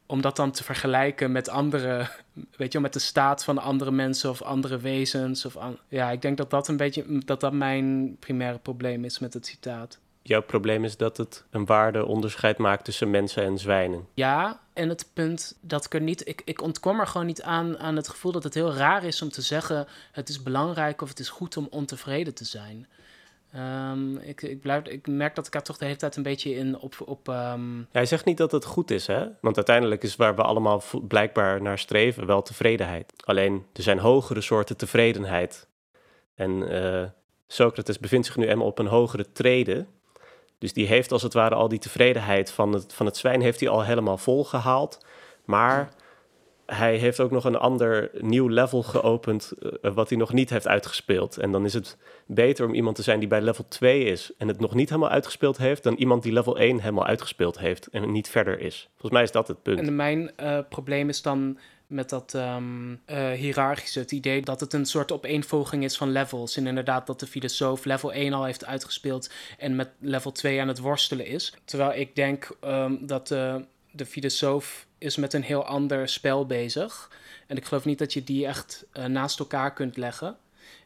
Om 0.07 0.21
dat 0.21 0.37
dan 0.37 0.51
te 0.51 0.65
vergelijken 0.65 1.33
met 1.33 1.49
andere. 1.49 2.09
Weet 2.57 2.73
je, 2.73 2.81
met 2.81 2.93
de 2.93 2.99
staat 2.99 3.45
van 3.45 3.59
andere 3.59 3.91
mensen 3.91 4.31
of 4.31 4.43
andere 4.43 4.79
wezens. 4.79 5.45
Of 5.45 5.57
ja, 5.89 6.11
ik 6.11 6.23
denk 6.23 6.37
dat 6.37 6.51
dat 6.51 6.69
een 6.69 6.77
beetje. 6.77 7.05
dat 7.25 7.41
dat 7.41 7.53
mijn 7.53 8.17
primaire 8.19 8.59
probleem 8.59 9.05
is 9.05 9.19
met 9.19 9.35
het 9.35 9.47
citaat. 9.47 9.99
Jouw 10.23 10.43
probleem 10.43 10.85
is 10.85 10.97
dat 10.97 11.17
het 11.17 11.45
een 11.51 11.67
waardeonderscheid 11.67 12.59
maakt 12.59 12.85
tussen 12.85 13.11
mensen 13.11 13.43
en 13.43 13.59
zwijnen. 13.59 14.07
Ja, 14.15 14.61
en 14.73 14.89
het 14.89 15.11
punt 15.13 15.59
dat 15.61 15.85
ik 15.85 15.95
er 15.95 16.01
niet. 16.01 16.29
Ik, 16.29 16.43
ik 16.45 16.63
ontkom 16.63 17.01
er 17.01 17.07
gewoon 17.07 17.27
niet 17.27 17.43
aan, 17.43 17.79
aan 17.79 17.97
het 17.97 18.09
gevoel 18.09 18.33
dat 18.33 18.43
het 18.43 18.55
heel 18.55 18.75
raar 18.75 19.05
is 19.05 19.23
om 19.23 19.31
te 19.31 19.43
zeggen: 19.43 19.87
het 20.13 20.29
is 20.29 20.43
belangrijk 20.43 21.03
of 21.03 21.09
het 21.09 21.19
is 21.19 21.29
goed 21.29 21.57
om 21.57 21.67
ontevreden 21.71 22.35
te 22.35 22.45
zijn. 22.45 22.87
Um, 23.57 24.17
ik, 24.17 24.43
ik, 24.43 24.61
blijf, 24.61 24.85
ik 24.87 25.07
merk 25.07 25.35
dat 25.35 25.47
ik 25.47 25.53
daar 25.53 25.63
toch 25.63 25.77
de 25.77 25.85
hele 25.85 25.97
tijd 25.97 26.17
een 26.17 26.23
beetje 26.23 26.55
in 26.55 26.79
op... 26.79 26.95
op 27.05 27.27
ja, 27.27 27.59
hij 27.93 28.07
zegt 28.07 28.25
niet 28.25 28.37
dat 28.37 28.53
het 28.53 28.65
goed 28.65 28.91
is, 28.91 29.07
hè? 29.07 29.27
Want 29.41 29.57
uiteindelijk 29.57 30.03
is 30.03 30.17
waar 30.17 30.37
we 30.37 30.43
allemaal 30.43 30.83
blijkbaar 31.09 31.63
naar 31.63 31.79
streven 31.79 32.27
wel 32.27 32.43
tevredenheid. 32.43 33.13
Alleen, 33.25 33.67
er 33.73 33.83
zijn 33.83 33.99
hogere 33.99 34.41
soorten 34.41 34.77
tevredenheid. 34.77 35.69
En 36.35 36.51
uh, 36.51 37.05
Socrates 37.47 37.99
bevindt 37.99 38.27
zich 38.27 38.37
nu 38.37 38.47
eenmaal 38.47 38.67
op 38.67 38.79
een 38.79 38.87
hogere 38.87 39.33
trede. 39.33 39.87
Dus 40.59 40.73
die 40.73 40.87
heeft 40.87 41.13
als 41.13 41.23
het 41.23 41.33
ware 41.33 41.55
al 41.55 41.69
die 41.69 41.79
tevredenheid 41.79 42.51
van 42.51 42.73
het, 42.73 42.93
van 42.93 43.07
het 43.07 43.17
zwijn 43.17 43.41
heeft 43.41 43.61
hij 43.61 43.69
al 43.69 43.85
helemaal 43.85 44.19
volgehaald. 44.19 45.07
Maar 45.45 45.89
hij 46.67 46.97
heeft 46.97 47.21
ook 47.21 47.31
nog 47.31 47.45
een 47.45 47.57
ander 47.57 48.11
nieuw 48.21 48.49
level 48.49 48.83
geopend, 48.83 49.53
uh, 49.61 49.93
wat 49.95 50.09
hij 50.09 50.19
nog 50.19 50.33
niet 50.33 50.51
heeft 50.51 50.69
uitgespeeld. 50.69 51.37
En 51.37 51.53
dan 51.53 51.65
is 51.65 51.75
het 51.75 51.97
beter 52.27 52.67
om 52.67 52.75
iemand 52.75 52.97
te 52.97 53.03
zijn 53.03 53.19
die 53.19 53.29
bij 53.29 53.41
level 53.41 53.65
2 53.69 54.05
is 54.05 54.33
en 54.39 54.49
het 54.49 54.61
nog 54.61 54.75
niet 54.75 54.89
helemaal 54.89 55.11
uitgespeeld 55.11 55.57
heeft, 55.57 55.83
dan 55.83 55.95
iemand 55.95 56.23
die 56.23 56.33
level 56.33 56.59
1 56.59 56.81
helemaal 56.81 57.07
uitgespeeld 57.07 57.59
heeft 57.59 57.87
en 57.87 58.13
niet 58.13 58.29
verder 58.29 58.61
is. 58.61 58.89
Volgens 58.91 59.13
mij 59.13 59.23
is 59.23 59.31
dat 59.31 59.49
het 59.49 59.63
punt. 59.63 59.79
En 59.79 59.97
mijn 59.97 60.31
uh, 60.41 60.59
probleem 60.69 61.09
is 61.09 61.23
dan 61.23 61.59
met 61.87 62.09
dat 62.09 62.35
um, 62.35 63.01
uh, 63.11 63.31
hiërarchische, 63.31 63.99
het 63.99 64.13
idee 64.13 64.43
dat 64.43 64.61
het 64.61 64.73
een 64.73 64.87
soort 64.87 65.13
opeenvolging 65.13 65.85
is 65.85 65.97
van 65.97 66.11
levels. 66.11 66.57
En 66.57 66.67
inderdaad 66.67 67.07
dat 67.07 67.21
de 67.21 67.27
filosoof 67.27 67.85
level 67.85 68.13
1 68.13 68.33
al 68.33 68.45
heeft 68.45 68.65
uitgespeeld 68.65 69.31
en 69.59 69.77
met 69.77 69.89
level 70.01 70.33
2 70.33 70.61
aan 70.61 70.69
het 70.69 70.79
worstelen 70.79 71.27
is. 71.27 71.55
Terwijl 71.65 72.01
ik 72.01 72.15
denk 72.15 72.57
um, 72.65 73.07
dat 73.07 73.29
de 73.97 74.07
filosoof 74.07 74.87
is 74.99 75.17
met 75.17 75.33
een 75.33 75.43
heel 75.43 75.65
ander 75.65 76.09
spel 76.09 76.47
bezig. 76.47 77.11
En 77.47 77.57
ik 77.57 77.65
geloof 77.65 77.85
niet 77.85 77.99
dat 77.99 78.13
je 78.13 78.25
die 78.25 78.47
echt 78.47 78.85
uh, 78.95 79.05
naast 79.05 79.39
elkaar 79.39 79.73
kunt 79.73 79.97
leggen. 79.97 80.37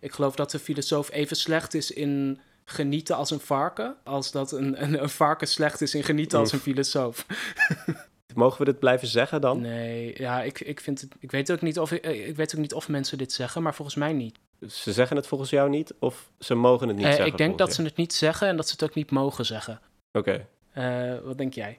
Ik 0.01 0.13
geloof 0.13 0.35
dat 0.35 0.51
de 0.51 0.59
filosoof 0.59 1.11
even 1.11 1.37
slecht 1.37 1.75
is 1.75 1.91
in 1.91 2.41
genieten 2.65 3.17
als 3.17 3.31
een 3.31 3.41
varken, 3.41 3.97
als 4.05 4.31
dat 4.31 4.53
een, 4.53 4.83
een, 4.83 5.03
een 5.03 5.09
varken 5.09 5.49
slecht 5.49 5.81
is 5.81 5.95
in 5.95 6.03
genieten 6.03 6.39
als 6.39 6.53
een 6.53 6.59
filosoof. 6.59 7.27
Mogen 8.35 8.59
we 8.59 8.65
dit 8.65 8.79
blijven 8.79 9.09
zeggen 9.09 9.41
dan? 9.41 9.61
Nee, 9.61 10.15
ja, 10.19 10.43
ik, 10.43 10.61
ik 10.61 10.81
vind 10.81 11.01
het. 11.01 11.15
Ik 11.19 11.31
weet 11.31 11.53
ook 11.53 11.61
niet 11.61 11.79
of 11.79 11.93
ik, 11.93 12.05
ik 12.07 12.37
weet 12.37 12.55
ook 12.55 12.61
niet 12.61 12.75
of 12.75 12.89
mensen 12.89 13.19
dit 13.19 13.33
zeggen, 13.33 13.63
maar 13.63 13.75
volgens 13.75 13.97
mij 13.97 14.13
niet. 14.13 14.39
Ze 14.69 14.93
zeggen 14.93 15.17
het 15.17 15.27
volgens 15.27 15.51
jou 15.51 15.69
niet, 15.71 15.95
of 15.99 16.31
ze 16.39 16.55
mogen 16.55 16.89
het 16.89 16.97
niet 16.97 17.07
Eh, 17.07 17.11
zeggen? 17.13 17.31
ik 17.31 17.37
denk 17.39 17.59
dat 17.59 17.75
ze 17.75 17.83
het 17.83 17.97
niet 17.97 18.13
zeggen 18.13 18.49
en 18.49 18.57
dat 18.57 18.67
ze 18.67 18.73
het 18.73 18.83
ook 18.83 18.95
niet 18.95 19.11
mogen 19.11 19.47
zeggen. 19.47 19.81
Oké, 20.13 20.47
Eh, 20.73 21.19
wat 21.25 21.39
denk 21.39 21.55
jij? 21.55 21.79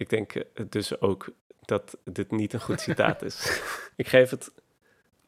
Ik 0.00 0.08
denk 0.08 0.34
eh, 0.34 0.64
dus 0.68 1.00
ook 1.00 1.28
dat 1.64 1.96
dit 2.04 2.30
niet 2.30 2.52
een 2.52 2.60
goed 2.60 2.80
citaat 2.80 3.22
is. 3.22 3.62
ik 3.96 4.08
geef 4.08 4.30
het. 4.30 4.52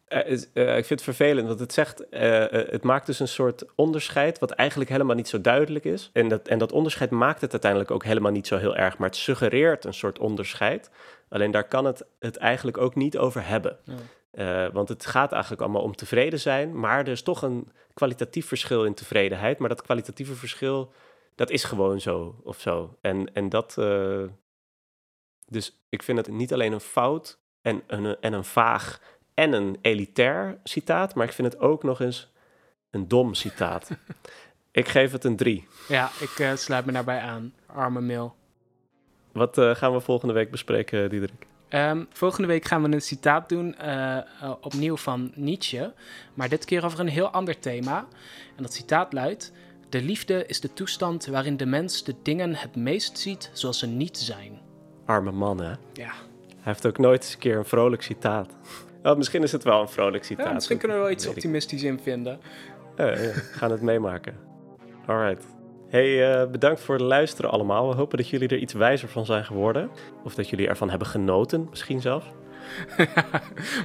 eh, 0.07 0.21
eh, 0.55 0.77
ik 0.77 0.85
vind 0.85 0.89
het 0.89 1.03
vervelend, 1.03 1.47
want 1.47 1.61
het 1.61 1.73
zegt, 1.73 2.05
het 2.71 2.83
maakt 2.83 3.07
dus 3.07 3.21
een 3.21 3.29
soort 3.29 3.65
onderscheid 3.75 4.39
wat 4.39 4.51
eigenlijk 4.51 4.91
helemaal 4.91 5.17
niet 5.17 5.29
zo 5.29 5.41
duidelijk 5.41 5.85
is. 5.85 6.11
En 6.13 6.29
dat, 6.29 6.49
en 6.49 6.59
dat 6.59 6.73
onderscheid 6.73 7.11
maakt 7.11 7.41
het 7.41 7.53
uiteindelijk 7.53 7.91
ook 7.91 8.05
helemaal 8.05 8.33
niet 8.33 8.47
zo 8.47 8.57
heel 8.57 8.77
erg, 8.77 8.99
maar 8.99 9.09
het 9.09 9.17
suggereert 9.17 9.85
een 9.85 9.95
soort 9.95 10.19
onderscheid. 10.19 10.91
Alleen 11.29 11.51
daar 11.51 11.69
kan 11.69 11.85
het 11.85 12.05
het 12.19 12.37
eigenlijk 12.37 12.79
ook 12.79 12.95
niet 12.95 13.19
over 13.19 13.47
hebben. 13.47 13.79
Ja. 13.85 14.71
Want 14.71 14.89
het 14.89 15.07
gaat 15.07 15.33
eigenlijk 15.33 15.63
allemaal 15.63 15.83
om 15.83 15.97
tevreden 15.97 16.41
zijn, 16.41 16.79
maar 16.79 16.99
er 16.99 17.09
is 17.09 17.23
toch 17.23 17.43
een 17.43 17.69
kwalitatief 17.95 18.47
verschil 18.47 18.85
in 18.85 18.95
tevredenheid. 18.95 19.59
Maar 19.59 19.69
dat 19.69 19.83
kwalitatieve 19.83 20.35
verschil, 20.35 20.93
dat 21.35 21.51
is 21.51 21.65
gewoon 21.65 22.01
zo 22.01 22.41
of 22.45 22.61
zo. 22.61 22.97
En, 23.01 23.35
en 23.35 23.49
dat. 23.49 23.77
Eh, 25.53 25.59
dus 25.61 25.85
ik 25.89 26.03
vind 26.03 26.19
het 26.19 26.29
niet 26.29 26.53
alleen 26.53 26.73
een 26.73 26.81
fout 26.81 27.39
en 27.63 27.83
een, 27.87 28.17
en 28.21 28.33
een 28.33 28.45
vaag 28.45 29.01
en 29.35 29.53
een 29.53 29.79
elitair 29.81 30.61
citaat, 30.65 31.15
maar 31.15 31.27
ik 31.27 31.33
vind 31.33 31.53
het 31.53 31.63
ook 31.63 31.83
nog 31.83 32.01
eens 32.01 32.33
een 32.91 33.09
dom 33.09 33.35
citaat. 33.35 33.91
ik 34.71 34.89
geef 34.89 35.13
het 35.13 35.25
een 35.25 35.37
drie. 35.37 35.69
Ja, 35.89 36.11
ik 36.21 36.39
eh, 36.39 36.55
sluit 36.55 36.85
me 36.85 36.93
daarbij 36.93 37.21
aan. 37.21 37.55
Arme 37.67 38.01
mail. 38.01 38.37
Wat 39.33 39.59
eh, 39.59 39.75
gaan 39.75 39.93
we 39.93 40.01
volgende 40.01 40.35
week 40.35 40.51
bespreken, 40.51 41.11
Diederik? 41.11 41.47
Ehm, 41.69 42.05
volgende 42.13 42.49
week 42.49 42.65
gaan 42.65 42.83
we 42.83 42.93
een 42.93 43.01
citaat 43.01 43.49
doen, 43.49 43.77
eh, 43.77 44.17
eh, 44.17 44.25
opnieuw 44.61 44.97
van 44.97 45.33
Nietzsche, 45.35 45.93
maar 46.35 46.49
dit 46.49 46.65
keer 46.65 46.85
over 46.85 47.01
een 47.01 47.09
heel 47.09 47.31
ander 47.31 47.59
thema. 47.59 48.07
En 48.57 48.63
dat 48.63 48.73
citaat 48.73 49.13
luidt: 49.13 49.53
De 49.89 50.03
liefde 50.03 50.47
is 50.47 50.61
de 50.61 50.73
toestand 50.73 51.27
waarin 51.27 51.57
de 51.57 51.67
mens 51.67 52.05
de 52.05 52.15
dingen 52.23 52.55
het 52.55 52.77
meest 52.77 53.19
ziet 53.19 53.51
zoals 53.53 53.79
ze 53.79 53.87
niet 53.87 54.19
zijn. 54.19 54.61
Arme 55.05 55.31
man, 55.33 55.61
hè? 55.61 55.71
Ja, 55.93 56.13
Hij 56.47 56.73
heeft 56.73 56.87
ook 56.87 56.99
nooit 56.99 57.23
eens 57.23 57.33
een 57.33 57.39
keer 57.39 57.57
een 57.57 57.65
vrolijk 57.65 58.03
citaat. 58.03 58.51
Oh, 59.03 59.17
misschien 59.17 59.43
is 59.43 59.53
het 59.53 59.65
wel 59.65 59.81
een 59.81 59.89
vrolijk 59.89 60.25
citaat. 60.25 60.47
ja 60.47 60.53
misschien 60.53 60.79
kunnen 60.79 60.97
we 60.97 61.03
wel 61.03 61.13
iets 61.13 61.27
optimistisch 61.27 61.83
in 61.83 61.99
vinden. 62.03 62.41
Ja, 62.97 63.07
ja, 63.07 63.13
we 63.17 63.33
gaan 63.53 63.71
het 63.71 63.81
meemaken. 63.83 64.35
Alright. 65.07 65.45
Hey, 65.89 66.33
eh, 66.43 66.51
bedankt 66.51 66.81
voor 66.81 66.95
het 66.95 67.05
luisteren 67.05 67.51
allemaal. 67.51 67.89
We 67.89 67.95
hopen 67.95 68.19
dat 68.19 68.29
jullie 68.29 68.49
er 68.49 68.57
iets 68.59 68.73
wijzer 68.73 69.09
van 69.09 69.25
zijn 69.27 69.45
geworden. 69.45 69.91
Of 70.25 70.35
dat 70.35 70.49
jullie 70.49 70.69
ervan 70.69 70.91
hebben 70.91 71.09
genoten, 71.09 71.67
misschien 71.71 72.01
zelfs. 72.01 72.27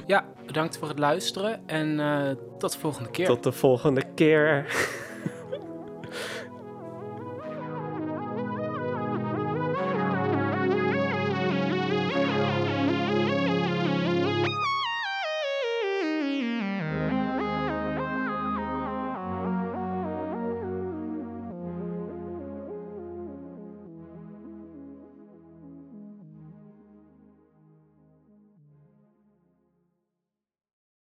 Ja, 0.06 0.24
bedankt 0.46 0.78
voor 0.78 0.88
het 0.88 0.98
luisteren 0.98 1.60
en 1.66 2.00
eh, 2.00 2.30
tot 2.58 2.72
de 2.72 2.78
volgende 2.78 3.10
keer. 3.10 3.26
Tot 3.26 3.42
de 3.42 3.52
volgende 3.52 4.02
keer. 4.14 4.66